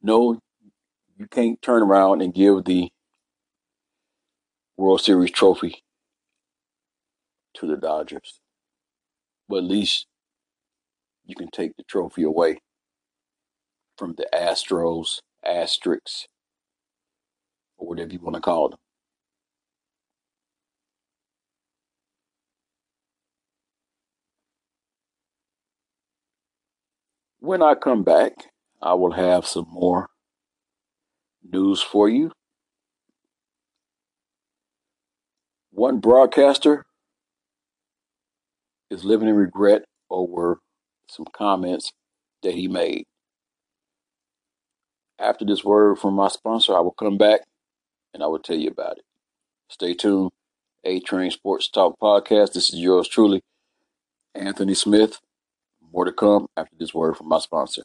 No, 0.00 0.38
you 1.16 1.26
can't 1.26 1.60
turn 1.60 1.82
around 1.82 2.22
and 2.22 2.32
give 2.32 2.64
the 2.64 2.90
World 4.76 5.00
Series 5.00 5.32
trophy 5.32 5.82
to 7.54 7.66
the 7.66 7.76
Dodgers. 7.76 8.40
But 9.48 9.58
at 9.58 9.64
least 9.64 10.06
you 11.24 11.34
can 11.34 11.50
take 11.50 11.76
the 11.76 11.82
trophy 11.82 12.22
away 12.22 12.58
from 13.96 14.14
the 14.16 14.28
Astros, 14.32 15.18
Asterix, 15.44 16.26
or 17.76 17.88
whatever 17.88 18.12
you 18.12 18.20
want 18.20 18.36
to 18.36 18.40
call 18.40 18.68
them. 18.68 18.78
When 27.40 27.62
I 27.62 27.74
come 27.74 28.04
back, 28.04 28.32
I 28.80 28.94
will 28.94 29.12
have 29.12 29.46
some 29.46 29.66
more 29.70 30.08
news 31.42 31.82
for 31.82 32.08
you. 32.08 32.32
One 35.70 36.00
broadcaster 36.00 36.84
is 38.90 39.04
living 39.04 39.28
in 39.28 39.34
regret 39.34 39.82
over 40.10 40.58
some 41.08 41.26
comments 41.32 41.92
that 42.42 42.54
he 42.54 42.68
made. 42.68 43.04
After 45.18 45.44
this 45.44 45.64
word 45.64 45.98
from 45.98 46.14
my 46.14 46.28
sponsor, 46.28 46.76
I 46.76 46.80
will 46.80 46.94
come 46.98 47.18
back 47.18 47.40
and 48.14 48.22
I 48.22 48.26
will 48.26 48.38
tell 48.38 48.56
you 48.56 48.70
about 48.70 48.98
it. 48.98 49.04
Stay 49.68 49.94
tuned. 49.94 50.30
A 50.84 51.00
Train 51.00 51.30
Sports 51.30 51.68
Talk 51.68 51.98
Podcast. 52.00 52.52
This 52.52 52.72
is 52.72 52.78
yours 52.78 53.08
truly, 53.08 53.42
Anthony 54.34 54.74
Smith. 54.74 55.18
More 55.92 56.04
to 56.04 56.12
come 56.12 56.46
after 56.56 56.74
this 56.78 56.94
word 56.94 57.16
from 57.16 57.28
my 57.28 57.40
sponsor. 57.40 57.82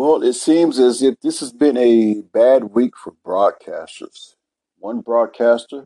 Well, 0.00 0.22
it 0.22 0.34
seems 0.34 0.78
as 0.78 1.02
if 1.02 1.14
this 1.20 1.40
has 1.40 1.52
been 1.52 1.76
a 1.78 2.22
bad 2.32 2.74
week 2.74 2.92
for 2.96 3.14
broadcasters. 3.24 4.34
One 4.78 5.00
broadcaster 5.00 5.84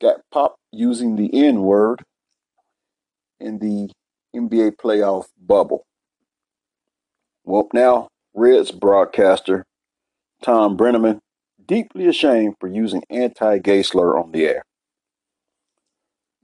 got 0.00 0.20
popped 0.30 0.58
using 0.70 1.16
the 1.16 1.30
N 1.32 1.62
word 1.62 2.04
in 3.40 3.58
the 3.58 3.90
NBA 4.34 4.76
playoff 4.76 5.26
bubble. 5.40 5.84
Well, 7.44 7.68
now 7.72 8.08
Reds 8.34 8.70
broadcaster 8.70 9.64
Tom 10.42 10.76
Brennaman 10.76 11.20
deeply 11.66 12.06
ashamed 12.06 12.54
for 12.60 12.68
using 12.68 13.02
anti-gay 13.10 13.82
slur 13.82 14.18
on 14.18 14.32
the 14.32 14.46
air. 14.46 14.64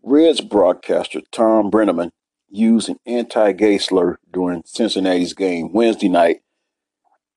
Reds 0.02 0.40
broadcaster 0.40 1.20
Tom 1.30 1.70
Brennaman 1.70 2.10
used 2.48 2.88
an 2.88 2.98
anti-gay 3.06 3.78
slur 3.78 4.18
during 4.30 4.62
Cincinnati's 4.66 5.32
game 5.32 5.72
Wednesday 5.72 6.08
night 6.08 6.40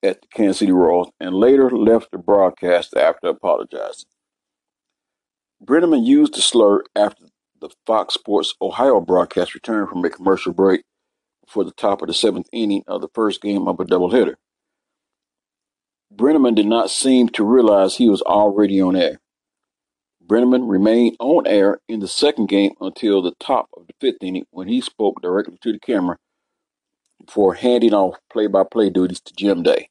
at 0.04 0.22
the 0.22 0.28
Kansas 0.28 0.60
City 0.60 0.72
Royals 0.72 1.12
and 1.20 1.34
later 1.34 1.70
left 1.70 2.12
the 2.12 2.18
broadcast 2.18 2.96
after 2.96 3.28
apologizing. 3.28 4.10
Brennaman 5.64 6.06
used 6.06 6.36
the 6.36 6.42
slur 6.42 6.84
after 6.96 7.26
the 7.62 7.70
Fox 7.86 8.14
Sports 8.14 8.54
Ohio 8.62 9.00
broadcast 9.00 9.54
returned 9.54 9.90
from 9.90 10.04
a 10.04 10.10
commercial 10.10 10.54
break 10.54 10.84
before 11.46 11.64
the 11.64 11.72
top 11.72 12.02
of 12.02 12.08
the 12.08 12.14
seventh 12.14 12.48
inning 12.52 12.84
of 12.88 13.02
the 13.02 13.08
first 13.14 13.42
game 13.42 13.68
of 13.68 13.80
a 13.80 13.86
doubleheader. 13.86 14.36
Brennaman 16.14 16.56
did 16.56 16.68
not 16.68 16.90
seem 16.90 17.30
to 17.30 17.44
realize 17.44 17.96
he 17.96 18.10
was 18.10 18.22
already 18.22 18.82
on 18.82 18.96
air. 18.96 19.20
Brennaman 20.26 20.68
remained 20.70 21.18
on 21.20 21.46
air 21.46 21.80
in 21.88 22.00
the 22.00 22.08
second 22.08 22.48
game 22.48 22.74
until 22.82 23.22
the 23.22 23.36
top 23.40 23.70
of 23.78 23.88
the 23.88 23.94
fifth 24.00 24.24
inning 24.24 24.46
when 24.52 24.68
he 24.68 24.82
spoke 24.82 25.22
directly 25.22 25.58
to 25.62 25.72
the 25.72 25.80
camera 25.80 26.18
before 27.24 27.54
handing 27.54 27.94
off 27.94 28.16
play-by-play 28.32 28.90
duties 28.90 29.22
to 29.22 29.34
Jim 29.36 29.64
Day. 29.64 29.90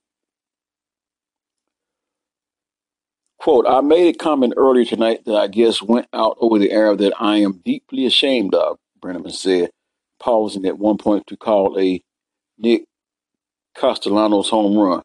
Quote, 3.38 3.66
I 3.68 3.80
made 3.82 4.14
a 4.14 4.18
comment 4.18 4.54
earlier 4.56 4.86
tonight 4.86 5.24
that 5.26 5.36
I 5.36 5.48
guess 5.48 5.82
went 5.82 6.06
out 6.12 6.36
over 6.40 6.58
the 6.58 6.70
air 6.70 6.96
that 6.96 7.12
I 7.20 7.38
am 7.38 7.60
deeply 7.64 8.06
ashamed 8.06 8.54
of, 8.54 8.78
Brennaman 9.00 9.32
said, 9.32 9.70
pausing 10.18 10.64
at 10.64 10.78
one 10.78 10.96
point 10.96 11.26
to 11.26 11.36
call 11.36 11.78
a 11.78 12.02
Nick 12.56 12.86
Castellanos 13.76 14.48
home 14.48 14.78
run. 14.78 15.02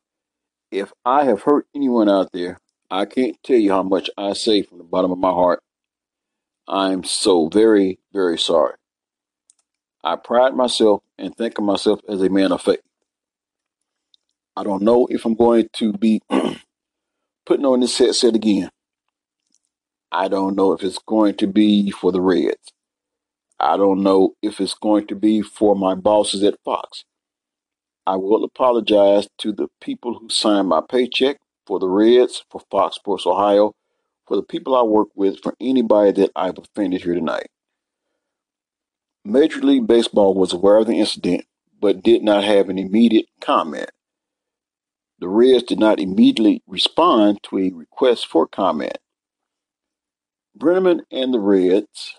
If 0.71 0.93
I 1.03 1.25
have 1.25 1.43
hurt 1.43 1.65
anyone 1.75 2.09
out 2.09 2.31
there, 2.31 2.59
I 2.91 3.05
can't 3.05 3.37
tell 3.43 3.57
you 3.57 3.71
how 3.71 3.83
much 3.83 4.09
I 4.17 4.33
say 4.33 4.61
from 4.61 4.77
the 4.77 4.83
bottom 4.83 5.11
of 5.11 5.17
my 5.17 5.31
heart. 5.31 5.61
I'm 6.67 7.03
so 7.03 7.49
very, 7.49 7.99
very 8.13 8.37
sorry. 8.37 8.75
I 10.03 10.15
pride 10.15 10.53
myself 10.53 11.01
and 11.17 11.35
think 11.35 11.57
of 11.57 11.63
myself 11.63 11.99
as 12.07 12.21
a 12.21 12.29
man 12.29 12.51
of 12.51 12.61
faith. 12.61 12.81
I 14.55 14.63
don't 14.63 14.83
know 14.83 15.07
if 15.09 15.25
I'm 15.25 15.35
going 15.35 15.69
to 15.73 15.93
be 15.93 16.21
putting 17.45 17.65
on 17.65 17.79
this 17.79 17.97
headset 17.97 18.35
again. 18.35 18.69
I 20.11 20.27
don't 20.27 20.55
know 20.55 20.73
if 20.73 20.83
it's 20.83 20.99
going 20.99 21.35
to 21.35 21.47
be 21.47 21.91
for 21.91 22.11
the 22.11 22.21
Reds. 22.21 22.73
I 23.59 23.77
don't 23.77 24.03
know 24.03 24.35
if 24.41 24.61
it's 24.61 24.73
going 24.73 25.07
to 25.07 25.15
be 25.15 25.41
for 25.41 25.75
my 25.75 25.95
bosses 25.95 26.43
at 26.43 26.59
Fox. 26.63 27.05
I 28.05 28.15
will 28.15 28.43
apologize 28.43 29.27
to 29.39 29.51
the 29.51 29.67
people 29.81 30.17
who 30.17 30.29
signed 30.29 30.67
my 30.67 30.81
paycheck 30.87 31.37
for 31.65 31.79
the 31.79 31.87
Reds, 31.87 32.43
for 32.49 32.61
Fox 32.71 32.95
Sports 32.95 33.25
Ohio, 33.25 33.73
for 34.27 34.35
the 34.35 34.43
people 34.43 34.75
I 34.75 34.81
work 34.83 35.09
with, 35.15 35.41
for 35.41 35.53
anybody 35.59 36.11
that 36.21 36.31
I've 36.35 36.57
offended 36.57 37.03
here 37.03 37.13
tonight. 37.13 37.47
Major 39.25 39.59
League 39.61 39.87
Baseball 39.87 40.33
was 40.33 40.53
aware 40.53 40.77
of 40.77 40.87
the 40.87 40.99
incident, 40.99 41.45
but 41.79 42.01
did 42.01 42.23
not 42.23 42.43
have 42.43 42.69
an 42.69 42.77
immediate 42.77 43.27
comment. 43.41 43.91
The 45.19 45.27
Reds 45.27 45.63
did 45.63 45.79
not 45.79 45.99
immediately 45.99 46.63
respond 46.65 47.39
to 47.43 47.59
a 47.59 47.71
request 47.71 48.25
for 48.25 48.47
comment. 48.47 48.97
Brennaman 50.57 51.01
and 51.11 51.33
the 51.33 51.39
Reds 51.39 52.17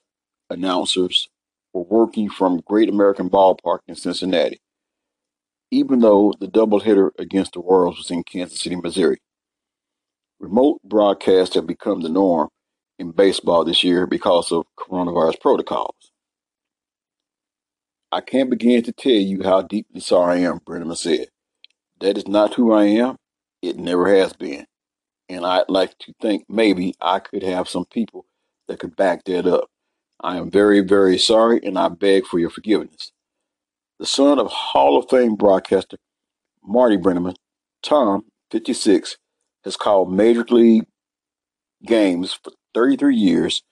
announcers 0.50 1.28
were 1.72 1.82
working 1.82 2.28
from 2.28 2.62
Great 2.66 2.88
American 2.88 3.30
Ballpark 3.30 3.80
in 3.88 3.94
Cincinnati, 3.94 4.60
even 5.70 6.00
though 6.00 6.34
the 6.40 6.48
doubleheader 6.48 7.10
against 7.18 7.52
the 7.52 7.60
Royals 7.60 7.98
was 7.98 8.10
in 8.10 8.24
Kansas 8.24 8.60
City, 8.60 8.76
Missouri. 8.76 9.18
Remote 10.40 10.80
broadcasts 10.84 11.54
have 11.54 11.66
become 11.66 12.00
the 12.00 12.08
norm 12.08 12.48
in 12.98 13.12
baseball 13.12 13.64
this 13.64 13.85
year 13.85 14.06
because 14.06 14.50
of 14.50 14.64
coronavirus 14.78 15.40
protocols. 15.40 16.12
I 18.12 18.20
can't 18.20 18.50
begin 18.50 18.83
to 18.83 18.92
tell 18.92 19.12
you 19.12 19.42
how 19.44 19.62
deeply 19.62 20.00
sorry 20.00 20.44
I 20.44 20.50
am, 20.50 20.59
Brennaman 20.61 20.96
said. 20.96 21.28
That 22.00 22.18
is 22.18 22.26
not 22.26 22.54
who 22.54 22.72
I 22.72 22.85
am. 22.87 23.16
It 23.62 23.76
never 23.76 24.12
has 24.16 24.33
been. 24.33 24.66
And 25.28 25.46
I'd 25.46 25.68
like 25.68 25.96
to 26.00 26.12
think 26.20 26.44
maybe 26.48 26.94
I 27.00 27.20
could 27.20 27.44
have 27.44 27.68
some 27.68 27.85
people 27.85 28.26
that 28.66 28.80
could 28.80 28.96
back 28.96 29.24
that 29.24 29.46
up. 29.46 29.68
I 30.20 30.38
am 30.38 30.50
very, 30.50 30.80
very 30.80 31.18
sorry 31.18 31.61
and 31.62 31.78
I 31.78 31.88
beg 31.88 32.26
for 32.26 32.40
your 32.40 32.50
forgiveness. 32.50 33.12
The 34.00 34.06
son 34.06 34.38
of 34.38 34.46
Hall 34.50 34.96
of 34.96 35.10
Fame 35.10 35.36
broadcaster 35.36 35.98
Marty 36.64 36.96
Brennaman, 36.96 37.34
Tom, 37.82 38.22
56, 38.50 39.18
has 39.64 39.76
called 39.76 40.10
Major 40.10 40.42
League 40.48 40.86
games 41.84 42.32
for 42.32 42.50
33 42.72 43.14
years 43.14 43.62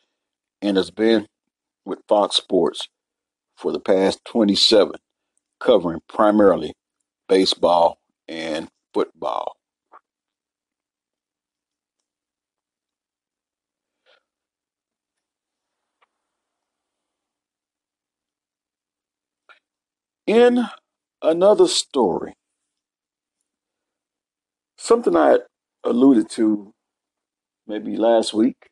and 0.60 0.76
has 0.76 0.90
been 0.90 1.26
with 1.86 2.00
Fox 2.06 2.36
Sports 2.36 2.88
for 3.56 3.72
the 3.72 3.80
past 3.80 4.20
27, 4.26 4.96
covering 5.60 6.00
primarily 6.10 6.74
baseball 7.26 7.98
and 8.28 8.68
football. 8.92 9.56
In 20.28 20.66
another 21.22 21.66
story, 21.66 22.34
something 24.76 25.16
I 25.16 25.38
alluded 25.82 26.28
to 26.32 26.74
maybe 27.66 27.96
last 27.96 28.34
week, 28.34 28.68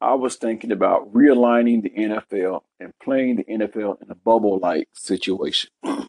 I 0.00 0.14
was 0.14 0.34
thinking 0.34 0.72
about 0.72 1.12
realigning 1.14 1.84
the 1.84 1.90
NFL 1.90 2.62
and 2.80 2.92
playing 3.00 3.36
the 3.36 3.44
NFL 3.44 4.02
in 4.02 4.10
a 4.10 4.16
bubble 4.16 4.58
like 4.58 4.88
situation. 4.92 5.70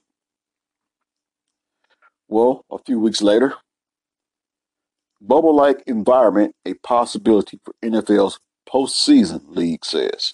well, 2.28 2.66
a 2.72 2.80
few 2.80 3.00
weeks 3.00 3.22
later, 3.22 3.54
bubble 5.22 5.56
like 5.56 5.84
environment 5.86 6.56
a 6.66 6.74
possibility 6.74 7.60
for 7.64 7.76
NFL's 7.84 8.40
postseason, 8.68 9.42
league 9.50 9.86
says. 9.86 10.34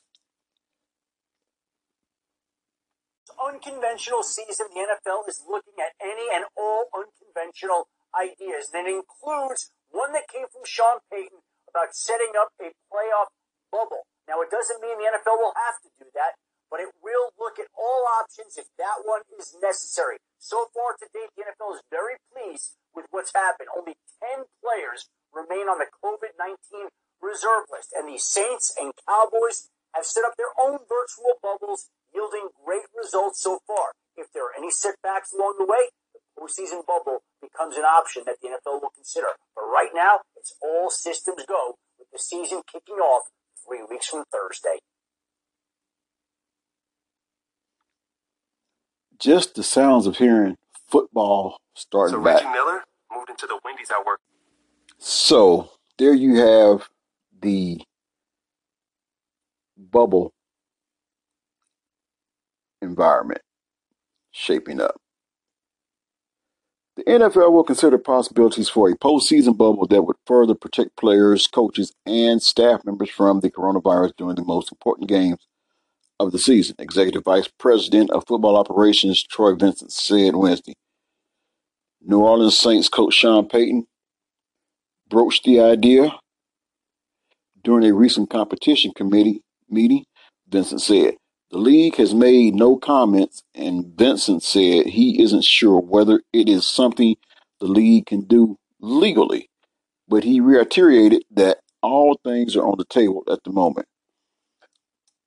Unconventional 3.60 4.24
season, 4.24 4.72
the 4.72 4.88
NFL 4.88 5.28
is 5.28 5.44
looking 5.44 5.76
at 5.84 5.92
any 6.00 6.32
and 6.32 6.48
all 6.56 6.88
unconventional 6.96 7.92
ideas. 8.16 8.72
That 8.72 8.88
includes 8.88 9.76
one 9.92 10.16
that 10.16 10.32
came 10.32 10.48
from 10.48 10.64
Sean 10.64 11.04
Payton 11.12 11.44
about 11.68 11.92
setting 11.92 12.40
up 12.40 12.56
a 12.64 12.72
playoff 12.88 13.36
bubble. 13.68 14.08
Now, 14.32 14.40
it 14.40 14.48
doesn't 14.48 14.80
mean 14.80 14.96
the 14.96 15.12
NFL 15.12 15.44
will 15.44 15.52
have 15.60 15.76
to 15.84 15.92
do 16.00 16.08
that, 16.16 16.40
but 16.72 16.80
it 16.80 16.88
will 17.04 17.36
look 17.36 17.60
at 17.60 17.68
all 17.76 18.08
options 18.24 18.56
if 18.56 18.72
that 18.80 19.04
one 19.04 19.28
is 19.36 19.52
necessary. 19.60 20.24
So 20.40 20.72
far 20.72 20.96
to 20.96 21.12
date, 21.12 21.36
the 21.36 21.44
NFL 21.52 21.76
is 21.76 21.84
very 21.92 22.16
pleased 22.32 22.80
with 22.96 23.12
what's 23.12 23.36
happened. 23.36 23.68
Only 23.76 24.00
10 24.24 24.48
players 24.64 25.12
remain 25.36 25.68
on 25.68 25.84
the 25.84 25.92
COVID 26.00 26.40
19 26.40 26.96
reserve 27.20 27.68
list, 27.68 27.92
and 27.92 28.08
the 28.08 28.24
Saints 28.24 28.72
and 28.80 28.96
Cowboys 29.04 29.68
have 29.92 30.06
set 30.06 30.24
up 30.24 30.38
their 30.38 30.54
own 30.56 30.80
virtual 30.88 31.36
bubbles, 31.42 31.90
yielding 32.14 32.50
great 32.64 32.79
results 33.02 33.42
so 33.42 33.60
far. 33.66 33.94
If 34.16 34.28
there 34.34 34.46
are 34.46 34.56
any 34.58 34.72
setbacks 34.72 35.34
along 35.34 35.56
the 35.58 35.66
way, 35.66 35.90
the 36.14 36.20
postseason 36.36 36.86
bubble 36.86 37.20
becomes 37.42 37.78
an 37.78 37.84
option 37.84 38.24
that 38.26 38.38
the 38.42 38.50
NFL 38.50 38.82
will 38.82 38.92
consider. 38.94 39.28
But 39.56 39.64
right 39.64 39.90
now, 39.94 40.20
it's 40.36 40.54
all 40.62 40.90
systems 40.90 41.46
go 41.48 41.76
with 41.98 42.08
the 42.12 42.20
season 42.20 42.62
kicking 42.72 42.96
off 42.96 43.30
three 43.66 43.84
weeks 43.90 44.08
from 44.08 44.24
Thursday. 44.32 44.80
Just 49.18 49.56
the 49.56 49.64
sounds 49.64 50.08
of 50.08 50.18
hearing 50.18 50.56
football 50.88 51.58
starting 51.76 52.16
So 52.16 52.24
back. 52.24 52.36
Reggie 52.44 52.54
Miller 52.54 52.84
moved 53.14 53.30
into 53.30 53.48
the 53.48 53.60
Wendy's 53.64 53.92
I 53.92 54.02
work. 54.06 54.20
So 54.98 55.72
there 55.98 56.14
you 56.14 56.36
have 56.36 56.90
the 57.42 57.82
bubble 59.78 60.32
environment 62.82 63.42
shaping 64.32 64.80
up. 64.82 64.96
The 66.96 67.04
NFL 67.04 67.54
will 67.54 67.64
consider 67.64 67.98
possibilities 67.98 68.68
for 68.68 68.90
a 68.90 68.98
postseason 68.98 69.58
bubble 69.58 69.88
that 69.88 70.04
would 70.04 70.18
further 70.26 70.54
protect 70.54 70.98
players, 70.98 71.48
coaches, 71.48 71.94
and 72.06 72.42
staff 72.42 72.84
members 72.84 73.10
from 73.10 73.40
the 73.40 73.50
coronavirus 73.50 74.12
during 74.18 74.36
the 74.36 74.44
most 74.44 74.72
important 74.72 75.08
games 75.08 75.40
of 76.20 76.34
the 76.34 76.40
season. 76.40 76.76
Executive 76.78 77.24
Vice 77.24 77.48
President 77.58 78.10
of 78.12 78.26
Football 78.28 78.58
Operations 78.58 79.24
Troy 79.24 79.56
Vincent 79.56 79.94
said 79.94 80.36
Wednesday. 80.36 80.74
New 82.02 82.20
Orleans 82.20 82.58
Saints 82.58 82.90
coach 82.90 83.14
Sean 83.14 83.48
Payton 83.48 83.86
broached 85.10 85.46
the 85.46 85.62
idea 85.62 86.12
during 87.64 87.90
a 87.90 87.94
recent 87.94 88.30
competition 88.30 88.92
committee 88.94 89.42
meeting. 89.70 90.04
Vincent 90.50 90.82
said, 90.82 91.16
The 91.52 91.58
league 91.60 91.96
has 91.98 92.14
made 92.14 92.56
no 92.56 92.78
comments, 92.78 93.44
and 93.56 93.88
Vincent 93.98 94.44
said 94.44 94.88
he 94.88 95.22
isn't 95.22 95.46
sure 95.46 95.80
whether 95.80 96.22
it 96.34 96.50
is 96.50 96.68
something 96.70 97.16
the 97.60 97.68
league 97.68 98.08
can 98.08 98.22
do 98.22 98.58
legally. 98.80 99.50
but 100.08 100.24
he 100.26 100.40
reiterated 100.42 101.24
that 101.32 101.60
all 101.82 102.20
things 102.24 102.56
are 102.56 102.66
on 102.68 102.78
the 102.78 102.86
table 102.86 103.24
at 103.32 103.44
the 103.46 103.52
moment. 103.52 103.88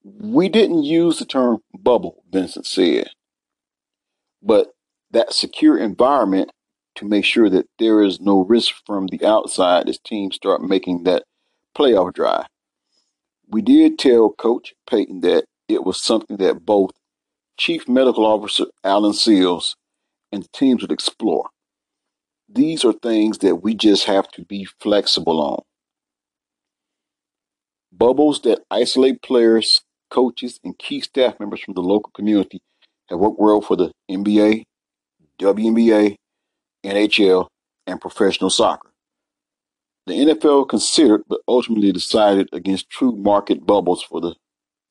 We 0.05 0.49
didn't 0.49 0.85
use 0.85 1.19
the 1.19 1.25
term 1.27 1.59
bubble, 1.79 2.25
Vincent 2.31 2.67
said, 2.67 3.09
but 4.43 4.69
that 5.11 5.33
secure 5.33 5.79
environment 5.79 6.53
to 6.97 7.07
make 7.07 7.25
sure 7.25 7.51
that 7.51 7.69
there 7.79 8.03
is 8.03 8.21
no 8.21 8.41
risk 8.45 8.75
from 8.87 9.07
the 9.09 9.25
outside 9.25 9.89
as 9.89 9.99
teams 9.99 10.37
start 10.37 10.63
making 10.63 11.05
that 11.05 11.25
playoff 11.77 12.15
drive. 12.15 12.47
We 13.49 13.63
did 13.63 13.99
tell 13.99 14.31
Coach 14.31 14.75
Payton 14.89 15.21
that 15.23 15.45
it 15.73 15.85
was 15.85 16.03
something 16.03 16.37
that 16.39 16.65
both 16.65 16.91
Chief 17.59 17.89
Medical 17.89 18.25
Officer 18.25 18.67
Allen 18.83 19.13
Sills 19.13 19.77
and 20.31 20.43
the 20.43 20.49
teams 20.53 20.83
would 20.83 20.93
explore. 20.93 21.51
These 22.49 22.85
are 22.85 22.93
things 22.93 23.39
that 23.39 23.57
we 23.57 23.75
just 23.75 24.05
have 24.05 24.31
to 24.33 24.45
be 24.45 24.67
flexible 24.81 25.41
on. 25.41 25.63
Bubbles 27.93 28.43
that 28.43 28.63
isolate 28.71 29.23
players, 29.23 29.83
coaches, 30.11 30.59
and 30.65 30.79
key 30.79 31.01
staff 31.01 31.39
members 31.39 31.61
from 31.61 31.75
the 31.75 31.83
local 31.83 32.11
community 32.15 32.61
have 33.09 33.19
worked 33.19 33.39
well 33.39 33.61
for 33.61 33.77
the 33.77 33.93
NBA, 34.11 34.65
WNBA, 35.41 36.17
NHL, 36.85 37.47
and 37.87 38.01
professional 38.01 38.51
soccer. 38.51 38.91
The 40.07 40.15
NFL 40.15 40.69
considered 40.69 41.23
but 41.29 41.41
ultimately 41.47 41.93
decided 41.93 42.49
against 42.53 42.91
true 42.91 43.13
market 43.13 43.65
bubbles 43.65 44.03
for 44.03 44.21
the 44.21 44.35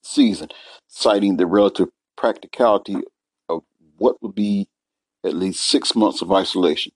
season, 0.02 0.50
citing 0.88 1.38
the 1.38 1.46
relative 1.46 1.90
practicality 2.16 2.98
of 3.50 3.64
what 3.98 4.22
would 4.22 4.36
be 4.36 4.68
at 5.24 5.36
least 5.36 5.66
six 5.66 5.96
months 5.96 6.22
of 6.22 6.32
isolation. 6.32 6.92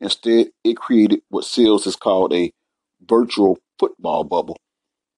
Instead, 0.00 0.48
it 0.64 0.76
created 0.76 1.20
what 1.28 1.44
Sills 1.44 1.84
has 1.84 1.96
called 1.96 2.32
a 2.32 2.52
virtual 3.06 3.58
football 3.78 4.24
bubble, 4.24 4.56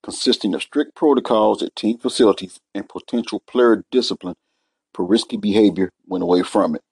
consisting 0.03 0.55
of 0.55 0.63
strict 0.63 0.95
protocols 0.95 1.63
at 1.63 1.75
team 1.75 1.99
facilities 1.99 2.61
and 2.75 2.89
potential 2.89 3.43
player 3.47 3.85
discipline 3.91 4.37
for 4.95 5.05
risky 5.05 5.37
behavior 5.37 5.91
when 6.05 6.23
away 6.23 6.43
from 6.43 6.75
it. 6.75 6.83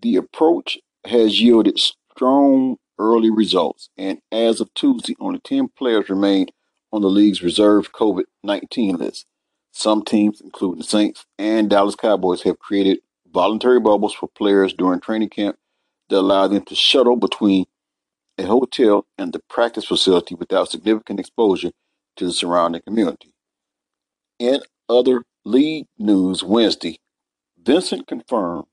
The 0.00 0.16
approach 0.16 0.78
has 1.04 1.40
yielded 1.40 1.78
strong 1.78 2.76
early 2.98 3.30
results, 3.30 3.88
and 3.96 4.20
as 4.30 4.60
of 4.60 4.72
Tuesday, 4.74 5.14
only 5.20 5.38
10 5.40 5.68
players 5.76 6.08
remained 6.08 6.52
on 6.92 7.02
the 7.02 7.08
league's 7.08 7.42
reserve 7.42 7.92
COVID 7.92 8.24
19 8.42 8.96
list. 8.96 9.26
Some 9.72 10.04
teams, 10.04 10.40
including 10.40 10.78
the 10.78 10.84
Saints 10.84 11.24
and 11.38 11.70
Dallas 11.70 11.94
Cowboys, 11.94 12.42
have 12.42 12.58
created 12.58 12.98
voluntary 13.32 13.80
bubbles 13.80 14.12
for 14.12 14.28
players 14.28 14.74
during 14.74 15.00
training 15.00 15.30
camp 15.30 15.56
that 16.10 16.18
allow 16.18 16.46
them 16.46 16.64
to 16.66 16.74
shuttle 16.74 17.16
between 17.16 17.64
a 18.36 18.44
hotel 18.44 19.06
and 19.16 19.32
the 19.32 19.38
practice 19.48 19.86
facility 19.86 20.34
without 20.34 20.70
significant 20.70 21.18
exposure 21.18 21.70
to 22.16 22.26
the 22.26 22.32
surrounding 22.32 22.82
community. 22.82 23.32
In 24.38 24.60
other 24.88 25.22
league 25.44 25.86
news 25.98 26.42
Wednesday, 26.42 26.98
Vincent 27.62 28.06
confirmed 28.06 28.66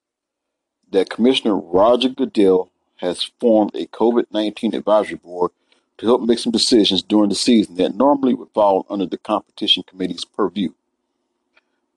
that 0.91 1.10
Commissioner 1.10 1.55
Roger 1.55 2.10
Goodell 2.10 2.71
has 2.97 3.32
formed 3.39 3.71
a 3.75 3.86
COVID 3.88 4.25
19 4.32 4.75
advisory 4.75 5.15
board 5.15 5.51
to 5.99 6.05
help 6.05 6.21
make 6.21 6.39
some 6.39 6.51
decisions 6.51 7.03
during 7.03 7.29
the 7.29 7.35
season 7.35 7.75
that 7.75 7.95
normally 7.95 8.33
would 8.33 8.49
fall 8.53 8.85
under 8.89 9.05
the 9.05 9.17
competition 9.17 9.83
committee's 9.83 10.25
purview. 10.25 10.71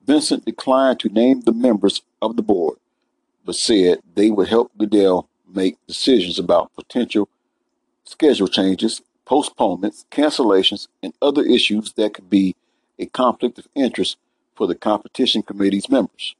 Vincent 0.04 0.44
declined 0.44 0.98
to 1.00 1.08
name 1.08 1.40
the 1.40 1.52
members 1.52 2.02
of 2.20 2.34
the 2.34 2.42
board, 2.42 2.78
but 3.44 3.54
said 3.54 4.00
they 4.14 4.30
would 4.30 4.48
help 4.48 4.72
Goodell 4.76 5.28
make 5.46 5.76
decisions 5.86 6.38
about 6.38 6.74
potential 6.74 7.28
schedule 8.02 8.48
changes, 8.48 9.00
postponements, 9.24 10.04
cancellations, 10.10 10.88
and 11.02 11.14
other 11.22 11.44
issues 11.44 11.92
that 11.92 12.14
could 12.14 12.28
be 12.28 12.56
a 12.98 13.06
conflict 13.06 13.58
of 13.58 13.68
interest 13.76 14.16
for 14.56 14.66
the 14.66 14.74
competition 14.74 15.42
committee's 15.42 15.88
members. 15.88 16.34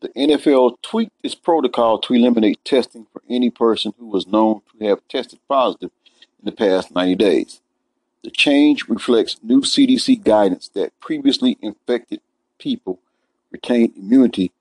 The 0.00 0.08
NFL 0.10 0.80
tweaked 0.80 1.12
its 1.22 1.34
protocol 1.34 1.98
to 1.98 2.14
eliminate 2.14 2.64
testing 2.64 3.06
for 3.12 3.22
any 3.28 3.50
person 3.50 3.92
who 3.98 4.06
was 4.06 4.26
known 4.26 4.62
to 4.78 4.86
have 4.86 5.06
tested 5.08 5.40
positive 5.46 5.90
in 6.38 6.46
the 6.46 6.52
past 6.52 6.94
90 6.94 7.16
days. 7.16 7.60
The 8.22 8.30
change 8.30 8.88
reflects 8.88 9.40
new 9.42 9.60
CDC 9.60 10.24
guidance 10.24 10.68
that 10.74 10.98
previously 11.00 11.58
infected 11.60 12.20
people 12.58 12.98
retain 13.50 13.92
immunity 13.96 14.52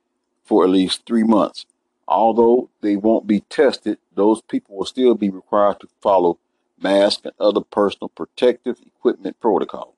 for 0.44 0.64
at 0.64 0.70
least 0.70 1.06
three 1.06 1.24
months. 1.24 1.66
Although 2.08 2.70
they 2.82 2.96
won't 2.96 3.28
be 3.28 3.42
tested, 3.42 3.98
those 4.16 4.42
people 4.42 4.76
will 4.76 4.86
still 4.86 5.16
be 5.16 5.30
required 5.30 5.80
to 5.82 5.88
follow 6.02 6.38
mask 6.82 7.22
and 7.24 7.34
other 7.40 7.62
personal 7.62 8.10
protective 8.10 8.78
equipment 8.86 9.40
protocol. 9.40 9.94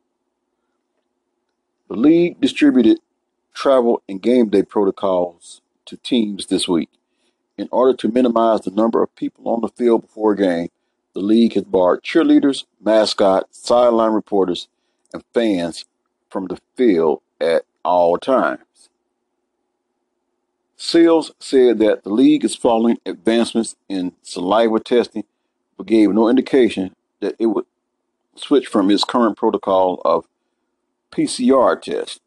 The 1.88 1.95
league 1.95 2.39
distributed 2.39 2.99
travel 3.53 4.01
and 4.07 4.21
game 4.21 4.49
day 4.49 4.63
protocols 4.63 5.61
to 5.85 5.97
teams 5.97 6.47
this 6.47 6.67
week. 6.67 6.89
In 7.57 7.67
order 7.71 7.95
to 7.97 8.07
minimize 8.07 8.61
the 8.61 8.71
number 8.71 9.03
of 9.03 9.15
people 9.15 9.49
on 9.49 9.61
the 9.61 9.69
field 9.69 10.01
before 10.01 10.33
a 10.33 10.37
game, 10.37 10.69
the 11.13 11.19
league 11.19 11.53
has 11.53 11.63
barred 11.63 12.03
cheerleaders, 12.03 12.65
mascots, 12.79 13.59
sideline 13.59 14.13
reporters, 14.13 14.67
and 15.13 15.23
fans 15.33 15.85
from 16.29 16.47
the 16.47 16.57
field 16.75 17.21
at 17.39 17.63
all 17.83 18.17
times. 18.17 18.89
Sills 20.77 21.31
said 21.39 21.77
that 21.79 22.03
the 22.03 22.09
league 22.09 22.43
is 22.43 22.55
following 22.55 22.97
advancements 23.05 23.75
in 23.87 24.13
saliva 24.23 24.79
testing, 24.79 25.25
but 25.77 25.85
gave 25.85 26.09
no 26.09 26.27
indication 26.27 26.95
that 27.19 27.35
it 27.37 27.47
would 27.47 27.65
switch 28.35 28.65
from 28.65 28.89
its 28.89 29.03
current 29.03 29.37
protocol 29.37 30.01
of 30.03 30.25
PCR 31.11 31.79
tests. 31.79 32.19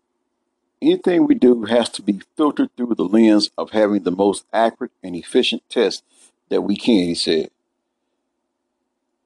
Anything 0.85 1.27
we 1.27 1.35
do 1.35 1.65
has 1.65 1.89
to 1.91 2.03
be 2.03 2.21
filtered 2.37 2.69
through 2.77 2.95
the 2.95 3.05
lens 3.05 3.51
of 3.57 3.71
having 3.71 4.03
the 4.03 4.11
most 4.11 4.45
accurate 4.53 4.93
and 5.03 5.17
efficient 5.17 5.63
test 5.71 6.05
that 6.51 6.61
we 6.61 6.77
can, 6.77 7.09
he 7.09 7.15
said. 7.15 7.49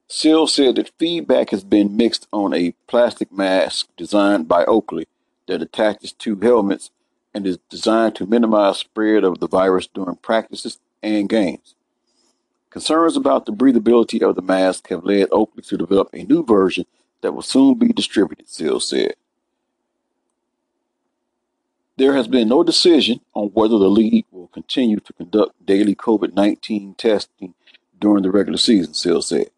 Sills 0.07 0.53
said 0.53 0.77
that 0.77 0.93
feedback 0.97 1.49
has 1.49 1.65
been 1.65 1.97
mixed 1.97 2.29
on 2.31 2.53
a 2.53 2.73
plastic 2.87 3.29
mask 3.29 3.89
designed 3.97 4.47
by 4.47 4.63
Oakley 4.63 5.05
that 5.47 5.61
attaches 5.61 6.13
to 6.13 6.37
helmets 6.37 6.91
and 7.33 7.45
is 7.45 7.59
designed 7.69 8.15
to 8.15 8.25
minimize 8.25 8.77
spread 8.77 9.25
of 9.25 9.39
the 9.39 9.47
virus 9.47 9.85
during 9.85 10.15
practices 10.15 10.79
and 11.03 11.27
games. 11.27 11.75
Concerns 12.69 13.17
about 13.17 13.45
the 13.45 13.51
breathability 13.51 14.21
of 14.21 14.35
the 14.35 14.41
mask 14.41 14.87
have 14.87 15.03
led 15.03 15.27
Oakley 15.29 15.63
to 15.63 15.77
develop 15.77 16.07
a 16.13 16.23
new 16.23 16.41
version 16.41 16.85
that 17.19 17.33
will 17.33 17.41
soon 17.41 17.77
be 17.77 17.89
distributed, 17.89 18.47
Sills 18.47 18.87
said. 18.87 19.15
There 21.99 22.13
has 22.13 22.29
been 22.29 22.47
no 22.47 22.63
decision 22.63 23.19
on 23.33 23.49
whether 23.49 23.77
the 23.77 23.89
league 23.89 24.25
will 24.31 24.47
continue 24.47 25.01
to 25.01 25.11
conduct 25.11 25.65
daily 25.65 25.95
COVID 25.95 26.33
19 26.33 26.95
testing 26.95 27.55
during 27.99 28.23
the 28.23 28.31
regular 28.31 28.57
season, 28.57 28.93
Sills 28.93 29.27
said. 29.27 29.49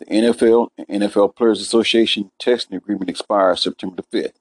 The 0.00 0.04
NFL 0.04 0.68
and 0.76 1.02
NFL 1.02 1.34
Players 1.34 1.62
Association 1.62 2.32
testing 2.38 2.76
agreement 2.76 3.08
expires 3.08 3.62
September 3.62 3.96
the 3.96 4.18
5th, 4.18 4.34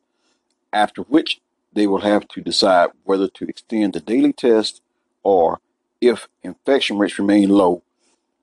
after 0.73 1.03
which 1.03 1.39
they 1.71 1.87
will 1.87 2.01
have 2.01 2.27
to 2.27 2.41
decide 2.41 2.89
whether 3.05 3.29
to 3.29 3.45
extend 3.47 3.93
the 3.93 4.01
daily 4.01 4.33
test 4.33 4.81
or, 5.23 5.61
if 6.01 6.27
infection 6.43 6.97
rates 6.97 7.17
remain 7.17 7.47
low, 7.47 7.83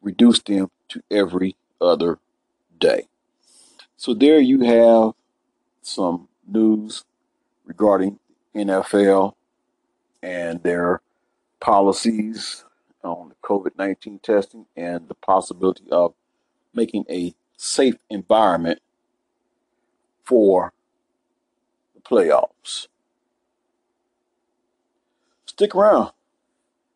reduce 0.00 0.40
them 0.40 0.70
to 0.88 1.02
every 1.10 1.54
other 1.82 2.18
day. 2.78 3.08
So 3.98 4.14
there 4.14 4.40
you 4.40 4.60
have 4.60 5.12
some 5.82 6.28
news 6.48 7.04
regarding 7.66 8.18
NFL 8.54 9.34
and 10.22 10.62
their 10.62 11.00
policies 11.60 12.64
on 13.02 13.30
the 13.30 13.34
COVID 13.42 13.76
19 13.76 14.20
testing 14.20 14.66
and 14.76 15.08
the 15.08 15.14
possibility 15.14 15.84
of 15.90 16.14
making 16.74 17.04
a 17.10 17.34
safe 17.56 17.96
environment 18.10 18.80
for 20.24 20.72
the 21.94 22.00
playoffs. 22.00 22.88
Stick 25.46 25.74
around. 25.74 26.12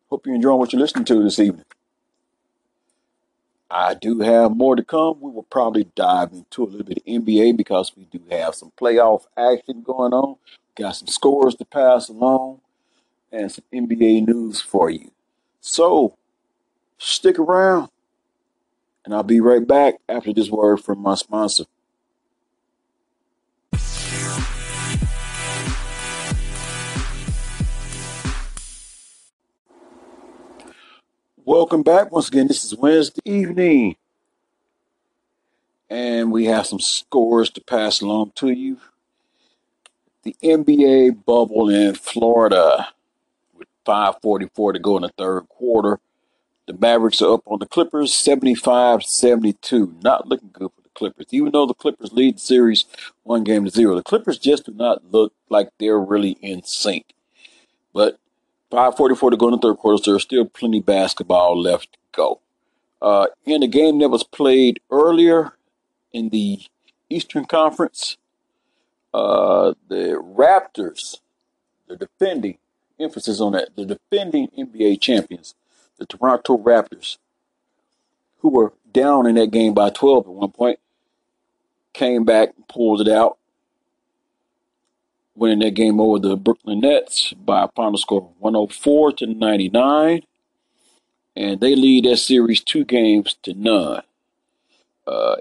Hope 0.09 0.25
you're 0.25 0.35
enjoying 0.35 0.57
what 0.57 0.73
you're 0.73 0.79
listening 0.79 1.05
to 1.05 1.21
this 1.21 1.39
evening. 1.39 1.65
I 3.69 3.95
do 3.95 4.19
have 4.19 4.55
more 4.55 4.75
to 4.75 4.83
come. 4.83 5.19
We 5.19 5.31
will 5.31 5.43
probably 5.43 5.87
dive 5.95 6.31
into 6.31 6.63
a 6.63 6.65
little 6.65 6.85
bit 6.85 6.99
of 6.99 7.05
NBA 7.05 7.57
because 7.57 7.91
we 7.97 8.05
do 8.05 8.21
have 8.31 8.55
some 8.55 8.71
playoff 8.79 9.23
action 9.37 9.81
going 9.81 10.13
on. 10.13 10.37
Got 10.75 10.95
some 10.95 11.07
scores 11.07 11.55
to 11.55 11.65
pass 11.65 12.07
along 12.07 12.61
and 13.31 13.51
some 13.51 13.65
NBA 13.73 14.27
news 14.27 14.61
for 14.61 14.89
you. 14.89 15.11
So 15.59 16.15
stick 16.97 17.37
around. 17.39 17.89
And 19.03 19.13
I'll 19.13 19.23
be 19.23 19.39
right 19.39 19.65
back 19.65 19.95
after 20.07 20.33
this 20.33 20.49
word 20.49 20.77
from 20.77 20.99
my 20.99 21.15
sponsor. 21.15 21.65
Welcome 31.47 31.81
back. 31.81 32.11
Once 32.11 32.27
again, 32.27 32.49
this 32.49 32.65
is 32.65 32.75
Wednesday 32.75 33.21
evening, 33.23 33.95
and 35.89 36.29
we 36.29 36.43
have 36.43 36.67
some 36.67 36.81
scores 36.81 37.49
to 37.51 37.61
pass 37.61 38.01
along 38.01 38.33
to 38.35 38.49
you. 38.49 38.81
The 40.23 40.35
NBA 40.43 41.23
bubble 41.23 41.69
in 41.69 41.95
Florida 41.95 42.89
with 43.57 43.69
5.44 43.85 44.73
to 44.73 44.79
go 44.79 44.97
in 44.97 45.03
the 45.03 45.09
third 45.17 45.47
quarter. 45.47 46.01
The 46.65 46.73
Mavericks 46.73 47.21
are 47.21 47.35
up 47.35 47.43
on 47.45 47.59
the 47.59 47.65
Clippers 47.65 48.13
75 48.13 49.03
72. 49.03 49.95
Not 50.03 50.27
looking 50.27 50.49
good 50.51 50.71
for 50.75 50.81
the 50.81 50.89
Clippers. 50.89 51.27
Even 51.31 51.53
though 51.53 51.65
the 51.65 51.73
Clippers 51.73 52.11
lead 52.11 52.35
the 52.35 52.41
series 52.41 52.83
one 53.23 53.45
game 53.45 53.63
to 53.63 53.71
zero, 53.71 53.95
the 53.95 54.03
Clippers 54.03 54.37
just 54.37 54.65
do 54.65 54.73
not 54.73 55.13
look 55.13 55.31
like 55.47 55.69
they're 55.79 55.97
really 55.97 56.31
in 56.41 56.63
sync. 56.63 57.05
But 57.93 58.19
5.44 58.71 59.31
to 59.31 59.37
go 59.37 59.47
in 59.47 59.51
the 59.53 59.59
third 59.59 59.77
quarter, 59.77 60.03
so 60.03 60.11
there's 60.11 60.23
still 60.23 60.45
plenty 60.45 60.81
basketball 60.81 61.59
left 61.59 61.93
to 61.93 61.99
go. 62.11 62.41
Uh, 63.01 63.27
in 63.45 63.63
a 63.63 63.67
game 63.67 63.99
that 63.99 64.09
was 64.09 64.23
played 64.23 64.79
earlier 64.91 65.53
in 66.11 66.29
the 66.29 66.59
Eastern 67.09 67.45
Conference, 67.45 68.17
uh, 69.13 69.73
the 69.87 70.21
Raptors, 70.21 71.19
the 71.87 71.95
defending, 71.95 72.57
emphasis 72.99 73.39
on 73.39 73.53
that, 73.53 73.75
the 73.75 73.85
defending 73.85 74.49
NBA 74.57 74.99
champions, 74.99 75.55
the 75.97 76.05
Toronto 76.05 76.57
Raptors, 76.57 77.17
who 78.39 78.49
were 78.49 78.73
down 78.91 79.25
in 79.25 79.35
that 79.35 79.51
game 79.51 79.73
by 79.73 79.89
12 79.89 80.25
at 80.25 80.33
one 80.33 80.51
point, 80.51 80.79
came 81.93 82.25
back 82.25 82.53
and 82.55 82.67
pulled 82.67 83.01
it 83.01 83.07
out, 83.07 83.37
winning 85.37 85.59
that 85.59 85.75
game 85.75 86.01
over 86.01 86.19
the 86.19 86.35
Brooklyn 86.35 86.79
Nets 86.79 87.31
by 87.33 87.63
a 87.63 87.67
final 87.69 87.97
score 87.97 88.21
of 88.21 88.41
104 88.41 89.11
to 89.13 89.27
99. 89.27 90.21
And 91.35 91.61
they 91.61 91.75
lead 91.75 92.05
that 92.05 92.17
series 92.17 92.61
two 92.61 92.83
games 92.83 93.37
to 93.43 93.53
none. 93.53 94.01
Uh, 95.05 95.35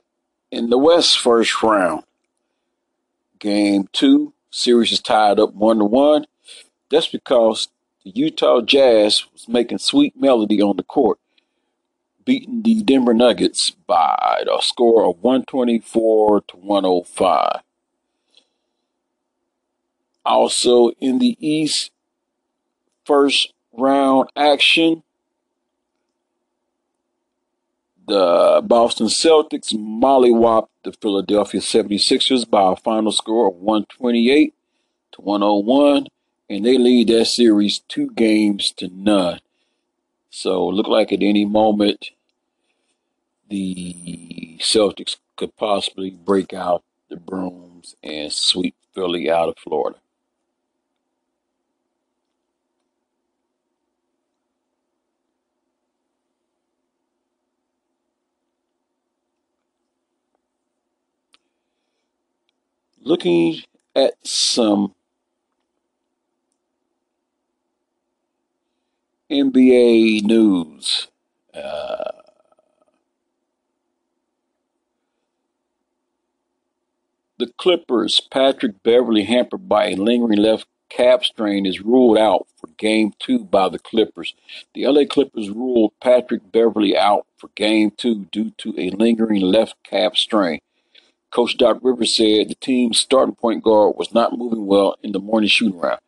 in 0.51 0.69
the 0.69 0.79
West 0.79 1.19
first 1.19 1.63
round, 1.63 2.05
game 3.39 3.89
two, 3.93 4.35
series 4.51 4.93
is 4.93 5.01
tied 5.01 5.41
up 5.41 5.55
one 5.55 5.79
to 5.79 5.85
one. 5.85 6.27
That's 6.91 7.09
because 7.09 7.69
the 8.05 8.11
Utah 8.11 8.61
Jazz 8.61 9.25
was 9.33 9.49
making 9.49 9.79
sweet 9.79 10.15
melody 10.17 10.61
on 10.63 10.77
the 10.77 10.83
court, 10.83 11.19
beating 12.25 12.63
the 12.63 12.83
Denver 12.83 13.15
Nuggets 13.15 13.71
by 13.71 14.45
a 14.47 14.63
score 14.63 15.09
of 15.09 15.23
124 15.23 16.43
to 16.43 16.57
105. 16.57 17.63
Also 20.27 20.91
in 21.01 21.21
the 21.21 21.37
East, 21.39 21.93
first 23.05 23.53
round 23.73 24.29
action, 24.35 25.05
the 28.09 28.61
Boston 28.65 29.07
Celtics 29.07 29.73
mollywopped 29.73 30.69
the 30.83 30.93
Philadelphia 30.93 31.61
76ers 31.61 32.49
by 32.49 32.73
a 32.73 32.77
final 32.77 33.13
score 33.13 33.49
of 33.49 33.55
128 33.55 34.53
to 35.13 35.21
101, 35.23 36.07
and 36.51 36.65
they 36.65 36.77
lead 36.77 37.07
that 37.09 37.27
series 37.27 37.79
two 37.89 38.11
games 38.11 38.73
to 38.73 38.89
none. 38.89 39.39
So 40.31 40.67
look 40.67 40.89
like 40.89 41.13
at 41.13 41.23
any 41.23 41.45
moment 41.45 42.11
the 43.49 44.59
Celtics 44.59 45.19
could 45.37 45.57
possibly 45.57 46.11
break 46.11 46.53
out 46.53 46.83
the 47.09 47.17
brooms 47.17 47.95
and 48.03 48.33
sweep 48.33 48.75
Philly 48.93 49.31
out 49.31 49.49
of 49.49 49.57
Florida. 49.59 49.99
Looking 63.07 63.63
at 63.95 64.15
some 64.25 64.93
NBA 69.31 70.25
news. 70.25 71.07
Uh, 71.55 72.11
the 77.39 77.47
Clippers, 77.59 78.19
Patrick 78.19 78.83
Beverley, 78.83 79.23
hampered 79.23 79.69
by 79.69 79.91
a 79.91 79.95
lingering 79.95 80.41
left 80.41 80.67
calf 80.89 81.23
strain, 81.23 81.65
is 81.65 81.81
ruled 81.81 82.19
out 82.19 82.49
for 82.57 82.67
game 82.77 83.13
two 83.21 83.45
by 83.45 83.69
the 83.69 83.79
Clippers. 83.79 84.35
The 84.75 84.85
LA 84.85 85.05
Clippers 85.09 85.49
ruled 85.49 85.93
Patrick 86.03 86.51
Beverley 86.51 86.99
out 86.99 87.25
for 87.39 87.51
game 87.55 87.93
two 87.97 88.25
due 88.33 88.51
to 88.59 88.75
a 88.77 88.91
lingering 88.91 89.43
left 89.43 89.77
calf 89.85 90.17
strain. 90.17 90.59
Coach 91.37 91.59
Doc 91.59 91.81
Rivers 91.83 92.17
said 92.17 92.49
the 92.49 92.57
team's 92.59 92.99
starting 92.99 93.35
point 93.35 93.63
guard 93.63 93.97
was 93.99 94.15
not 94.15 94.39
moving 94.39 94.65
well 94.65 94.97
in 95.03 95.13
the 95.13 95.19
morning 95.19 95.51
shooting 95.51 95.79
round. 95.79 96.01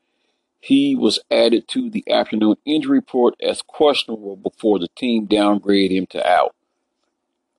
He 0.59 0.97
was 0.97 1.19
added 1.31 1.69
to 1.69 1.91
the 1.91 2.03
afternoon 2.11 2.57
injury 2.65 3.01
report 3.01 3.35
as 3.43 3.61
questionable 3.61 4.37
before 4.37 4.79
the 4.79 4.89
team 4.97 5.27
downgraded 5.29 5.91
him 5.91 6.07
to 6.07 6.27
out. 6.27 6.55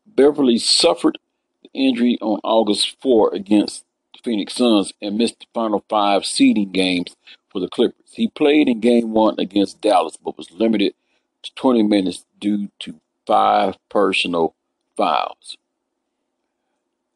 Beverley 0.08 0.58
suffered 0.58 1.20
the 1.62 1.70
injury 1.76 2.18
on 2.22 2.40
August 2.44 3.00
4 3.04 3.36
against 3.36 3.86
the 4.14 4.20
Phoenix 4.24 4.56
Suns 4.56 4.92
and 5.00 5.20
missed 5.20 5.40
the 5.40 5.46
final 5.54 5.86
five 5.88 6.26
seeding 6.26 6.72
games 6.72 7.16
for 7.50 7.62
the 7.62 7.70
Clippers. 7.70 8.14
He 8.14 8.30
played 8.30 8.68
in 8.68 8.80
game 8.80 9.12
one 9.12 9.36
against 9.38 9.80
Dallas 9.80 10.18
but 10.18 10.40
was 10.40 10.50
limited 10.50 10.96
to 11.44 11.54
20 11.54 11.84
minutes 11.84 12.26
due 12.40 12.72
to 12.80 13.00
five 13.28 13.78
personal 13.90 14.56
fouls. 14.98 15.56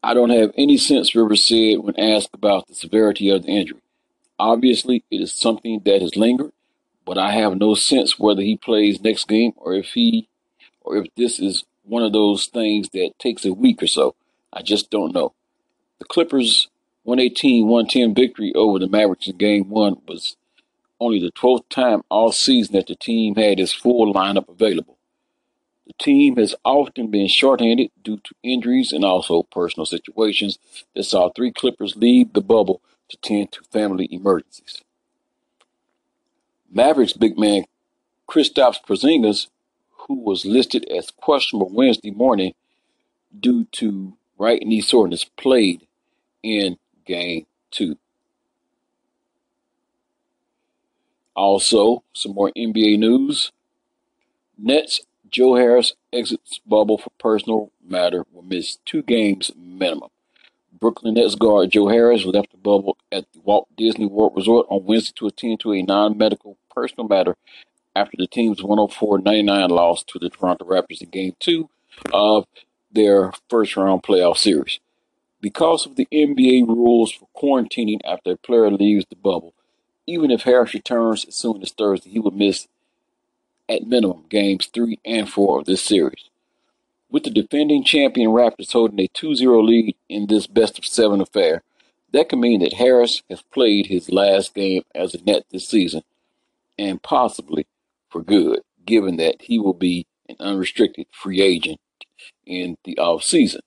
I 0.06 0.14
don't 0.14 0.32
have 0.32 0.52
any 0.58 0.78
sense, 0.78 1.16
Rivers 1.16 1.48
said 1.48 1.80
when 1.80 1.98
asked 1.98 2.32
about 2.34 2.68
the 2.68 2.76
severity 2.76 3.30
of 3.30 3.44
the 3.44 3.50
injury. 3.50 3.80
Obviously, 4.38 5.06
it 5.10 5.22
is 5.22 5.32
something 5.32 5.82
that 5.86 6.02
has 6.02 6.18
lingered, 6.18 6.52
but 7.06 7.18
I 7.18 7.32
have 7.32 7.56
no 7.56 7.74
sense 7.74 8.20
whether 8.20 8.42
he 8.42 8.58
plays 8.58 9.00
next 9.00 9.30
game 9.30 9.54
or 9.56 9.74
if 9.74 9.94
he 9.94 10.28
or 10.82 10.98
if 10.98 11.08
this 11.16 11.40
is 11.40 11.64
one 11.84 12.04
of 12.04 12.12
those 12.12 12.48
things 12.48 12.90
that 12.90 13.12
takes 13.18 13.46
a 13.46 13.54
week 13.54 13.82
or 13.82 13.88
so. 13.88 14.16
I 14.52 14.62
just 14.62 14.92
don't 14.92 15.14
know. 15.14 15.34
The 16.00 16.06
Clippers' 16.06 16.68
118-110 17.08 18.14
victory 18.14 18.54
over 18.56 18.80
the 18.80 18.90
Mavericks 18.90 19.28
in 19.28 19.38
game 19.38 19.70
one 19.70 20.02
was 20.06 20.36
only 21.00 21.20
the 21.20 21.32
12th 21.32 21.70
time 21.70 22.04
all 22.10 22.34
season 22.34 22.76
that 22.76 22.88
the 22.88 22.96
team 22.96 23.36
had 23.36 23.60
its 23.60 23.74
full 23.74 24.14
lineup 24.14 24.50
available. 24.50 24.98
The 25.98 26.04
team 26.04 26.36
has 26.38 26.56
often 26.64 27.08
been 27.08 27.28
shorthanded 27.28 27.92
due 28.04 28.18
to 28.18 28.36
injuries 28.44 28.92
and 28.92 29.04
also 29.04 29.44
personal 29.44 29.86
situations 29.86 30.60
that 30.96 31.04
saw 31.04 31.30
three 31.30 31.52
Clippers 31.52 31.96
leave 31.96 32.34
the 32.34 32.42
bubble 32.42 32.82
to 33.10 33.18
tend 33.18 33.52
to 33.54 33.64
family 33.72 34.08
emergencies. 34.12 34.82
Mavericks 36.72 37.14
big 37.14 37.38
man 37.38 37.66
Kristaps 38.28 38.84
Porzingis, 38.84 39.48
who 40.08 40.16
was 40.16 40.46
listed 40.46 40.86
as 40.90 41.12
questionable 41.12 41.70
Wednesday 41.70 42.12
morning 42.12 42.54
due 43.38 43.66
to 43.74 44.14
right 44.38 44.62
knee 44.64 44.82
soreness, 44.82 45.24
played 45.24 45.86
in 46.42 46.78
game 47.06 47.46
two. 47.72 47.98
Also, 51.36 52.04
some 52.14 52.34
more 52.34 52.52
NBA 52.56 53.00
news. 53.00 53.52
Nets 54.58 55.02
Joe 55.34 55.56
Harris 55.56 55.96
exits 56.14 56.60
bubble 56.60 57.00
for 57.00 57.10
personal 57.20 57.72
matter 57.84 58.24
will 58.32 58.44
miss 58.44 58.78
two 58.86 59.02
games 59.02 59.50
minimum. 59.58 60.12
Brooklyn 60.80 61.16
Nets 61.16 61.34
guard 61.34 61.72
Joe 61.72 61.88
Harris 61.88 62.24
left 62.24 62.52
the 62.52 62.58
bubble 62.58 62.98
at 63.12 63.26
the 63.34 63.40
Walt 63.40 63.68
Disney 63.76 64.06
World 64.06 64.34
Resort 64.36 64.68
on 64.70 64.86
Wednesday 64.86 65.14
to 65.16 65.26
attend 65.26 65.60
to 65.62 65.74
a 65.74 65.82
non-medical 65.82 66.58
personal 66.70 67.08
matter 67.08 67.36
after 67.96 68.16
the 68.16 68.28
team's 68.28 68.62
104-99 68.62 69.70
loss 69.70 70.04
to 70.04 70.20
the 70.20 70.30
Toronto 70.30 70.66
Raptors 70.66 71.02
in 71.02 71.10
Game 71.10 71.36
2 71.40 71.68
of 72.14 72.46
their 72.92 73.32
first-round 73.50 74.04
playoff 74.04 74.38
series. 74.38 74.80
Because 75.42 75.88
of 75.88 75.96
the 75.96 76.08
NBA 76.14 76.68
rules 76.68 77.12
for 77.12 77.28
quarantining 77.36 78.02
after 78.06 78.34
a 78.34 78.38
player 78.38 78.70
leaves 78.70 79.06
the 79.10 79.16
bubble, 79.16 79.56
even 80.06 80.30
if 80.30 80.44
Harris 80.44 80.76
returns 80.76 81.26
as 81.26 81.34
soon 81.34 81.64
as 81.64 81.72
Thursday, 81.72 82.12
he 82.12 82.20
would 82.20 82.36
miss 82.36 82.68
at 83.70 83.88
minimum 83.88 84.26
games 84.30 84.68
three 84.68 85.00
and 85.06 85.30
four 85.30 85.60
of 85.60 85.66
this 85.66 85.82
series. 85.82 86.30
With 87.10 87.24
the 87.24 87.30
defending 87.30 87.84
champion 87.84 88.32
Raptors 88.32 88.72
holding 88.72 89.00
a 89.00 89.08
2 89.08 89.36
0 89.36 89.62
lead 89.62 89.96
in 90.10 90.28
this 90.28 90.48
best 90.48 90.80
of 90.80 90.86
seven 90.86 91.22
affair, 91.22 91.62
that 92.12 92.30
could 92.30 92.40
mean 92.40 92.62
that 92.62 92.74
Harris 92.74 93.22
has 93.30 93.42
played 93.42 93.88
his 93.88 94.10
last 94.10 94.54
game 94.54 94.84
as 94.94 95.14
a 95.14 95.24
net 95.24 95.46
this 95.52 95.68
season, 95.68 96.04
and 96.78 97.02
possibly 97.02 97.68
for 98.10 98.22
good, 98.22 98.62
given 98.86 99.18
that 99.18 99.42
he 99.42 99.60
will 99.60 99.74
be 99.74 100.06
an 100.30 100.36
unrestricted 100.40 101.08
free 101.12 101.42
agent 101.42 101.80
in 102.46 102.78
the 102.84 102.98
off 102.98 103.24
season. 103.24 103.62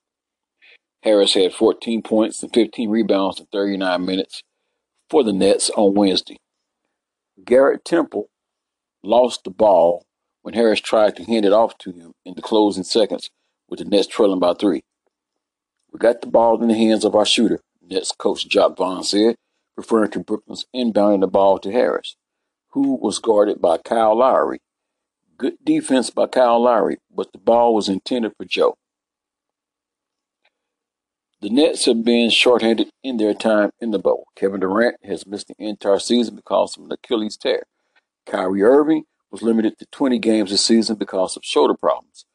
Harris 1.03 1.35
had 1.35 1.53
14 1.53 2.03
points 2.03 2.43
and 2.43 2.53
15 2.53 2.91
rebounds 2.91 3.39
in 3.39 3.47
39 3.47 4.05
minutes 4.05 4.43
for 5.09 5.23
the 5.23 5.33
Nets 5.33 5.71
on 5.77 5.95
Wednesday. 5.95 6.39
Garrett 7.45 7.85
Temple 7.85 8.29
lost 9.07 9.45
the 9.45 9.51
ball 9.51 10.05
when 10.43 10.55
Harris 10.55 10.81
tried 10.81 11.17
to 11.17 11.25
hand 11.25 11.45
it 11.45 11.53
off 11.53 11.79
to 11.79 11.93
him 11.93 12.13
in 12.25 12.35
the 12.35 12.43
closing 12.43 12.85
seconds 12.85 13.31
with 13.69 13.79
the 13.79 13.85
Nets 13.85 14.07
trailing 14.07 14.41
by 14.41 14.55
three. 14.55 14.83
We 15.93 15.99
got 15.99 16.21
the 16.21 16.27
ball 16.27 16.61
in 16.61 16.69
the 16.69 16.75
hands 16.75 17.05
of 17.05 17.15
our 17.15 17.25
shooter, 17.25 17.61
Nets 17.81 18.13
coach 18.13 18.49
Jacque 18.49 18.77
Vaughn 18.77 19.05
said, 19.05 19.37
referring 19.77 20.11
to 20.13 20.21
Brooklyn's 20.21 20.67
inbounding 20.75 21.21
the 21.21 21.27
ball 21.27 21.59
to 21.61 21.73
Harris, 21.73 22.17
who 22.71 22.95
was 22.95 23.19
guarded 23.19 23.61
by 23.61 23.79
Kyle 23.79 24.19
Lowry. 24.19 24.59
Good 25.39 25.57
defense 25.63 26.11
by 26.11 26.27
Kyle 26.27 26.63
Lowry, 26.63 26.99
but 27.15 27.33
the 27.33 27.39
ball 27.39 27.75
was 27.75 27.89
intended 27.89 28.33
for 28.37 28.45
Joe. 28.45 28.77
The 31.43 31.51
Nets 31.51 31.85
have 31.85 32.03
been 32.03 32.31
shorthanded 32.31 32.89
in 33.05 33.19
their 33.19 33.35
time 33.35 33.71
in 33.81 33.91
the 33.91 33.99
bubble. 33.99 34.27
Kevin 34.35 34.61
Durant 34.61 34.97
has 35.05 35.27
missed 35.27 35.49
the 35.49 35.55
entire 35.59 35.99
season 35.99 36.35
because 36.35 36.77
of 36.77 36.85
an 36.85 36.93
Achilles 36.93 37.37
tear. 37.37 37.65
Kyrie 38.27 38.63
Irving 38.63 39.05
was 39.31 39.43
limited 39.43 39.79
to 39.79 39.87
20 39.93 40.19
games 40.19 40.51
this 40.51 40.65
season 40.65 40.97
because 40.97 41.37
of 41.37 41.45
shoulder 41.45 41.75
problems. 41.75 42.27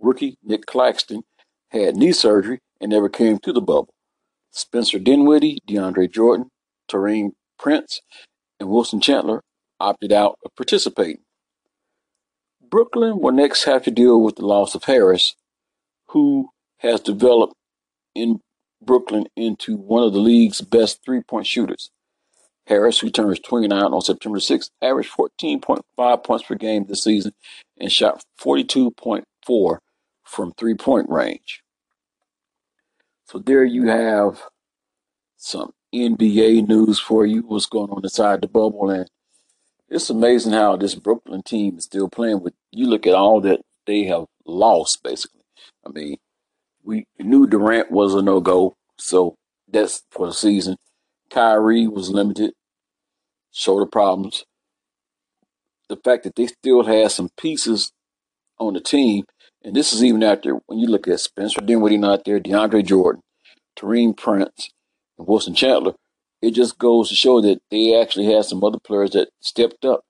Rookie 0.00 0.36
Nick 0.42 0.66
Claxton 0.66 1.22
had 1.70 1.96
knee 1.96 2.12
surgery 2.12 2.60
and 2.80 2.90
never 2.90 3.08
came 3.08 3.38
to 3.38 3.52
the 3.52 3.60
bubble. 3.60 3.94
Spencer 4.50 4.98
Dinwiddie, 4.98 5.58
DeAndre 5.68 6.10
Jordan, 6.10 6.50
Taurean 6.88 7.30
Prince, 7.58 8.00
and 8.60 8.68
Wilson 8.68 9.00
Chandler 9.00 9.42
opted 9.80 10.12
out 10.12 10.38
of 10.44 10.54
participating. 10.56 11.22
Brooklyn 12.62 13.20
will 13.20 13.32
next 13.32 13.64
have 13.64 13.84
to 13.84 13.90
deal 13.90 14.20
with 14.20 14.36
the 14.36 14.46
loss 14.46 14.74
of 14.74 14.84
Harris, 14.84 15.34
who 16.08 16.48
has 16.78 17.00
developed 17.00 17.54
in 18.14 18.40
Brooklyn 18.82 19.26
into 19.36 19.76
one 19.76 20.02
of 20.02 20.12
the 20.12 20.18
league's 20.18 20.60
best 20.60 21.04
three 21.04 21.20
point 21.22 21.46
shooters. 21.46 21.90
Harris, 22.66 22.98
who 22.98 23.10
turns 23.10 23.40
29 23.40 23.82
on 23.82 24.00
September 24.00 24.38
6th, 24.38 24.70
averaged 24.80 25.10
14.5 25.12 26.24
points 26.24 26.44
per 26.46 26.54
game 26.54 26.86
this 26.86 27.04
season 27.04 27.32
and 27.78 27.92
shot 27.92 28.22
42.4 28.40 29.78
from 30.24 30.52
three 30.52 30.74
point 30.74 31.08
range. 31.10 31.62
So 33.26 33.38
there 33.38 33.64
you 33.64 33.88
have 33.88 34.42
some 35.36 35.72
NBA 35.94 36.68
news 36.68 36.98
for 36.98 37.26
you, 37.26 37.42
what's 37.42 37.66
going 37.66 37.90
on 37.90 38.02
inside 38.02 38.40
the 38.40 38.48
bubble. 38.48 38.90
And 38.90 39.08
it's 39.88 40.10
amazing 40.10 40.52
how 40.52 40.76
this 40.76 40.94
Brooklyn 40.94 41.42
team 41.42 41.78
is 41.78 41.84
still 41.84 42.08
playing 42.08 42.42
with. 42.42 42.54
You 42.72 42.86
look 42.86 43.06
at 43.06 43.14
all 43.14 43.40
that 43.42 43.60
they 43.86 44.04
have 44.04 44.24
lost, 44.46 45.02
basically. 45.02 45.42
I 45.86 45.90
mean, 45.90 46.16
we 46.82 47.06
knew 47.18 47.46
Durant 47.46 47.90
was 47.90 48.14
a 48.14 48.22
no 48.22 48.40
go, 48.40 48.74
so 48.98 49.36
that's 49.68 50.02
for 50.10 50.26
the 50.26 50.32
season. 50.32 50.76
Kyrie 51.34 51.88
was 51.88 52.10
limited, 52.10 52.52
shoulder 53.50 53.86
problems. 53.86 54.44
The 55.88 55.96
fact 55.96 56.22
that 56.22 56.36
they 56.36 56.46
still 56.46 56.84
had 56.84 57.10
some 57.10 57.28
pieces 57.36 57.90
on 58.58 58.74
the 58.74 58.80
team, 58.80 59.24
and 59.64 59.74
this 59.74 59.92
is 59.92 60.04
even 60.04 60.22
after 60.22 60.60
when 60.66 60.78
you 60.78 60.86
look 60.86 61.08
at 61.08 61.18
Spencer 61.18 61.60
Dinwiddie 61.60 61.98
not 61.98 62.24
there, 62.24 62.38
DeAndre 62.38 62.86
Jordan, 62.86 63.20
Taurean 63.76 64.16
Prince, 64.16 64.70
and 65.18 65.26
Wilson 65.26 65.56
Chandler, 65.56 65.94
it 66.40 66.52
just 66.52 66.78
goes 66.78 67.08
to 67.08 67.16
show 67.16 67.40
that 67.40 67.58
they 67.68 68.00
actually 68.00 68.26
had 68.32 68.44
some 68.44 68.62
other 68.62 68.78
players 68.78 69.10
that 69.10 69.30
stepped 69.40 69.84
up. 69.84 70.02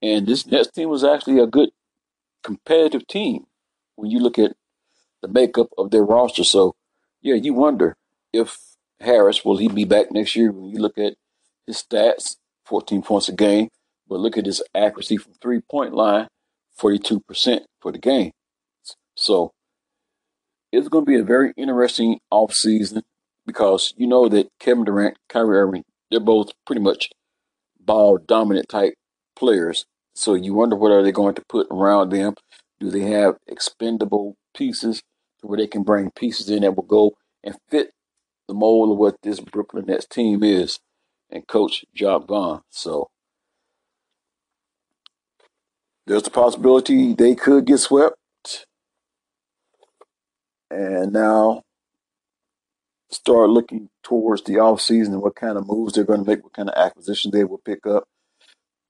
And 0.00 0.26
this 0.26 0.46
Nets 0.46 0.70
team 0.70 0.88
was 0.88 1.04
actually 1.04 1.40
a 1.40 1.46
good 1.46 1.68
competitive 2.42 3.06
team 3.06 3.44
when 3.96 4.10
you 4.10 4.18
look 4.18 4.38
at 4.38 4.56
the 5.20 5.28
makeup 5.28 5.68
of 5.76 5.90
their 5.90 6.04
roster. 6.04 6.42
So, 6.42 6.74
yeah, 7.20 7.34
you 7.34 7.52
wonder 7.52 7.96
if 8.32 8.69
Harris 9.00 9.44
will 9.44 9.56
he 9.56 9.68
be 9.68 9.84
back 9.84 10.10
next 10.10 10.36
year? 10.36 10.52
When 10.52 10.66
you 10.66 10.78
look 10.78 10.98
at 10.98 11.14
his 11.66 11.82
stats, 11.82 12.36
14 12.66 13.02
points 13.02 13.28
a 13.28 13.32
game, 13.32 13.68
but 14.08 14.20
look 14.20 14.36
at 14.36 14.46
his 14.46 14.62
accuracy 14.74 15.16
from 15.16 15.32
three 15.40 15.60
point 15.60 15.94
line, 15.94 16.28
42% 16.78 17.60
for 17.80 17.92
the 17.92 17.98
game. 17.98 18.32
So 19.16 19.52
it's 20.72 20.88
going 20.88 21.04
to 21.04 21.10
be 21.10 21.18
a 21.18 21.24
very 21.24 21.52
interesting 21.56 22.20
offseason 22.32 23.02
because 23.46 23.92
you 23.96 24.06
know 24.06 24.28
that 24.28 24.48
Kevin 24.58 24.84
Durant, 24.84 25.16
Kyrie 25.28 25.58
Irving, 25.58 25.84
they're 26.10 26.20
both 26.20 26.52
pretty 26.66 26.82
much 26.82 27.10
ball 27.78 28.18
dominant 28.18 28.68
type 28.68 28.94
players. 29.36 29.84
So 30.14 30.34
you 30.34 30.54
wonder 30.54 30.76
what 30.76 30.92
are 30.92 31.02
they 31.02 31.12
going 31.12 31.34
to 31.34 31.42
put 31.48 31.66
around 31.70 32.10
them? 32.10 32.34
Do 32.78 32.90
they 32.90 33.10
have 33.10 33.36
expendable 33.46 34.36
pieces 34.56 35.02
to 35.40 35.46
where 35.46 35.58
they 35.58 35.66
can 35.66 35.82
bring 35.82 36.10
pieces 36.10 36.50
in 36.50 36.62
that 36.62 36.76
will 36.76 36.84
go 36.84 37.12
and 37.42 37.56
fit 37.70 37.90
the 38.50 38.54
mold 38.54 38.90
of 38.90 38.98
what 38.98 39.14
this 39.22 39.38
Brooklyn 39.38 39.84
Nets 39.86 40.06
team 40.06 40.42
is 40.42 40.80
and 41.30 41.46
coach 41.46 41.84
Jacque 41.94 42.26
Vaughn. 42.26 42.62
So 42.68 43.08
there's 46.04 46.24
the 46.24 46.32
possibility 46.32 47.14
they 47.14 47.36
could 47.36 47.64
get 47.64 47.78
swept. 47.78 48.16
And 50.68 51.12
now 51.12 51.62
start 53.12 53.50
looking 53.50 53.88
towards 54.02 54.42
the 54.42 54.58
off 54.58 54.80
season 54.80 55.14
and 55.14 55.22
what 55.22 55.36
kind 55.36 55.56
of 55.56 55.68
moves 55.68 55.92
they're 55.92 56.04
going 56.04 56.24
to 56.24 56.28
make, 56.28 56.42
what 56.42 56.52
kind 56.52 56.68
of 56.68 56.74
acquisitions 56.74 57.32
they 57.32 57.44
will 57.44 57.62
pick 57.64 57.86
up. 57.86 58.04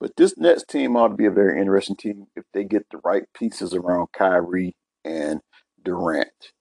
But 0.00 0.12
this 0.16 0.38
Nets 0.38 0.64
team 0.64 0.96
ought 0.96 1.08
to 1.08 1.14
be 1.14 1.26
a 1.26 1.30
very 1.30 1.60
interesting 1.60 1.96
team 1.96 2.28
if 2.34 2.44
they 2.54 2.64
get 2.64 2.86
the 2.90 3.00
right 3.04 3.24
pieces 3.34 3.74
around 3.74 4.08
Kyrie 4.14 4.74
and 5.04 5.40
Durant. 5.82 6.52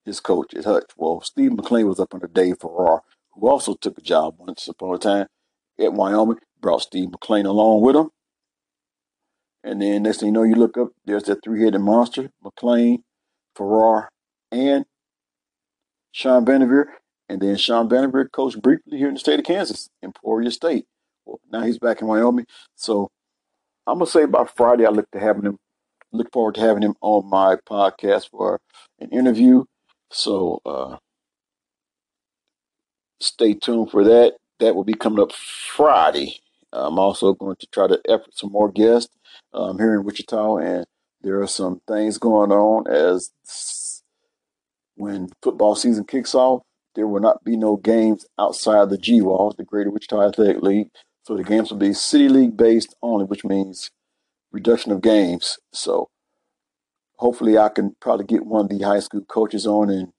his 0.05 0.19
coach 0.19 0.53
at 0.53 0.65
Hutch. 0.65 0.91
Well, 0.97 1.21
Steve 1.21 1.51
McClain 1.51 1.87
was 1.87 1.99
up 1.99 2.13
under 2.13 2.27
Dave 2.27 2.57
Farrar, 2.59 3.01
who 3.31 3.47
also 3.47 3.75
took 3.75 3.97
a 3.97 4.01
job 4.01 4.35
once 4.37 4.67
upon 4.67 4.95
a 4.95 4.97
time 4.97 5.27
at 5.79 5.93
Wyoming, 5.93 6.39
brought 6.59 6.83
Steve 6.83 7.09
McClain 7.09 7.45
along 7.45 7.81
with 7.81 7.95
him. 7.95 8.09
And 9.63 9.81
then 9.81 10.03
next 10.03 10.19
thing 10.19 10.27
you 10.27 10.33
know, 10.33 10.43
you 10.43 10.55
look 10.55 10.77
up, 10.77 10.89
there's 11.05 11.23
that 11.23 11.43
three-headed 11.43 11.81
monster, 11.81 12.31
McClain, 12.43 12.99
Farrar, 13.55 14.09
and 14.51 14.85
Sean 16.11 16.45
Vanderveer. 16.45 16.87
And 17.29 17.39
then 17.39 17.55
Sean 17.57 17.87
Vanderveer 17.87 18.29
coached 18.29 18.61
briefly 18.61 18.97
here 18.97 19.07
in 19.07 19.13
the 19.13 19.19
state 19.19 19.39
of 19.39 19.45
Kansas, 19.45 19.89
Emporia 20.03 20.51
State. 20.51 20.85
Well, 21.25 21.39
now 21.51 21.61
he's 21.61 21.77
back 21.77 22.01
in 22.01 22.07
Wyoming. 22.07 22.45
So 22.75 23.09
I'm 23.87 23.99
gonna 23.99 24.07
say 24.07 24.25
by 24.25 24.45
Friday, 24.45 24.85
I 24.85 24.89
look 24.89 25.09
to 25.11 25.19
having 25.19 25.43
him. 25.43 25.57
Look 26.11 26.31
forward 26.33 26.55
to 26.55 26.61
having 26.61 26.83
him 26.83 26.95
on 26.99 27.29
my 27.29 27.55
podcast 27.55 28.29
for 28.31 28.59
an 28.99 29.09
interview. 29.11 29.63
So 30.09 30.59
uh, 30.65 30.97
stay 33.21 33.53
tuned 33.53 33.91
for 33.91 34.03
that. 34.03 34.33
That 34.59 34.75
will 34.75 34.83
be 34.83 34.93
coming 34.93 35.21
up 35.21 35.31
Friday. 35.31 36.39
I'm 36.73 36.99
also 36.99 37.33
going 37.33 37.57
to 37.57 37.67
try 37.67 37.87
to 37.87 37.99
effort 38.07 38.37
some 38.37 38.51
more 38.51 38.71
guests 38.71 39.15
um, 39.53 39.77
here 39.77 39.93
in 39.93 40.03
Wichita, 40.03 40.57
and 40.57 40.85
there 41.21 41.41
are 41.41 41.47
some 41.47 41.81
things 41.87 42.17
going 42.17 42.51
on 42.51 42.87
as 42.87 43.31
when 44.95 45.29
football 45.41 45.75
season 45.75 46.05
kicks 46.05 46.33
off. 46.33 46.61
There 46.95 47.07
will 47.07 47.21
not 47.21 47.43
be 47.43 47.55
no 47.55 47.77
games 47.77 48.25
outside 48.37 48.89
the 48.89 48.97
GWAS, 48.97 49.55
the 49.55 49.63
Greater 49.63 49.89
Wichita 49.89 50.21
Athletic 50.21 50.61
League. 50.61 50.89
So 51.23 51.37
the 51.37 51.43
games 51.43 51.71
will 51.71 51.77
be 51.77 51.93
city 51.93 52.27
league 52.27 52.57
based 52.57 52.95
only, 53.01 53.25
which 53.25 53.45
means 53.45 53.91
reduction 54.51 54.91
of 54.91 55.01
games. 55.01 55.57
So 55.71 56.09
hopefully 57.17 57.57
I 57.57 57.69
can 57.69 57.95
probably 58.01 58.25
get 58.25 58.45
one 58.45 58.65
of 58.65 58.69
the 58.69 58.83
high 58.83 58.99
school 58.99 59.21
coaches 59.21 59.65
on 59.65 59.89
and 59.89 60.11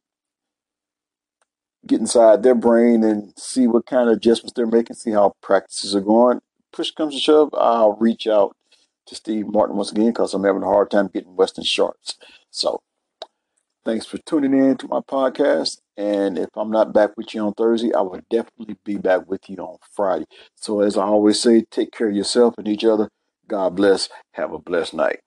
get 1.86 2.00
inside 2.00 2.42
their 2.42 2.54
brain 2.54 3.02
and 3.02 3.32
see 3.36 3.66
what 3.66 3.86
kind 3.86 4.08
of 4.08 4.16
adjustments 4.16 4.52
they're 4.54 4.66
making, 4.66 4.96
see 4.96 5.10
how 5.10 5.34
practices 5.42 5.94
are 5.94 6.00
going. 6.00 6.40
Push 6.72 6.92
comes 6.92 7.14
to 7.14 7.20
shove, 7.20 7.50
I'll 7.54 7.94
reach 7.94 8.26
out 8.26 8.56
to 9.06 9.14
Steve 9.14 9.46
Martin 9.46 9.76
once 9.76 9.90
again 9.90 10.08
because 10.08 10.32
I'm 10.32 10.44
having 10.44 10.62
a 10.62 10.66
hard 10.66 10.90
time 10.90 11.10
getting 11.12 11.36
Western 11.36 11.64
Sharks. 11.64 12.16
So 12.50 12.82
thanks 13.84 14.06
for 14.06 14.18
tuning 14.18 14.54
in 14.54 14.76
to 14.78 14.88
my 14.88 15.00
podcast. 15.00 15.78
And 15.96 16.38
if 16.38 16.48
I'm 16.56 16.70
not 16.70 16.94
back 16.94 17.16
with 17.16 17.34
you 17.34 17.42
on 17.42 17.54
Thursday, 17.54 17.92
I 17.92 18.00
will 18.00 18.22
definitely 18.30 18.76
be 18.84 18.96
back 18.96 19.28
with 19.28 19.50
you 19.50 19.56
on 19.56 19.78
Friday. 19.92 20.26
So 20.56 20.80
as 20.80 20.96
I 20.96 21.02
always 21.02 21.40
say, 21.40 21.64
take 21.70 21.92
care 21.92 22.08
of 22.08 22.16
yourself 22.16 22.54
and 22.58 22.68
each 22.68 22.84
other. 22.84 23.08
God 23.48 23.76
bless. 23.76 24.08
Have 24.32 24.52
a 24.52 24.58
blessed 24.58 24.94
night. 24.94 25.20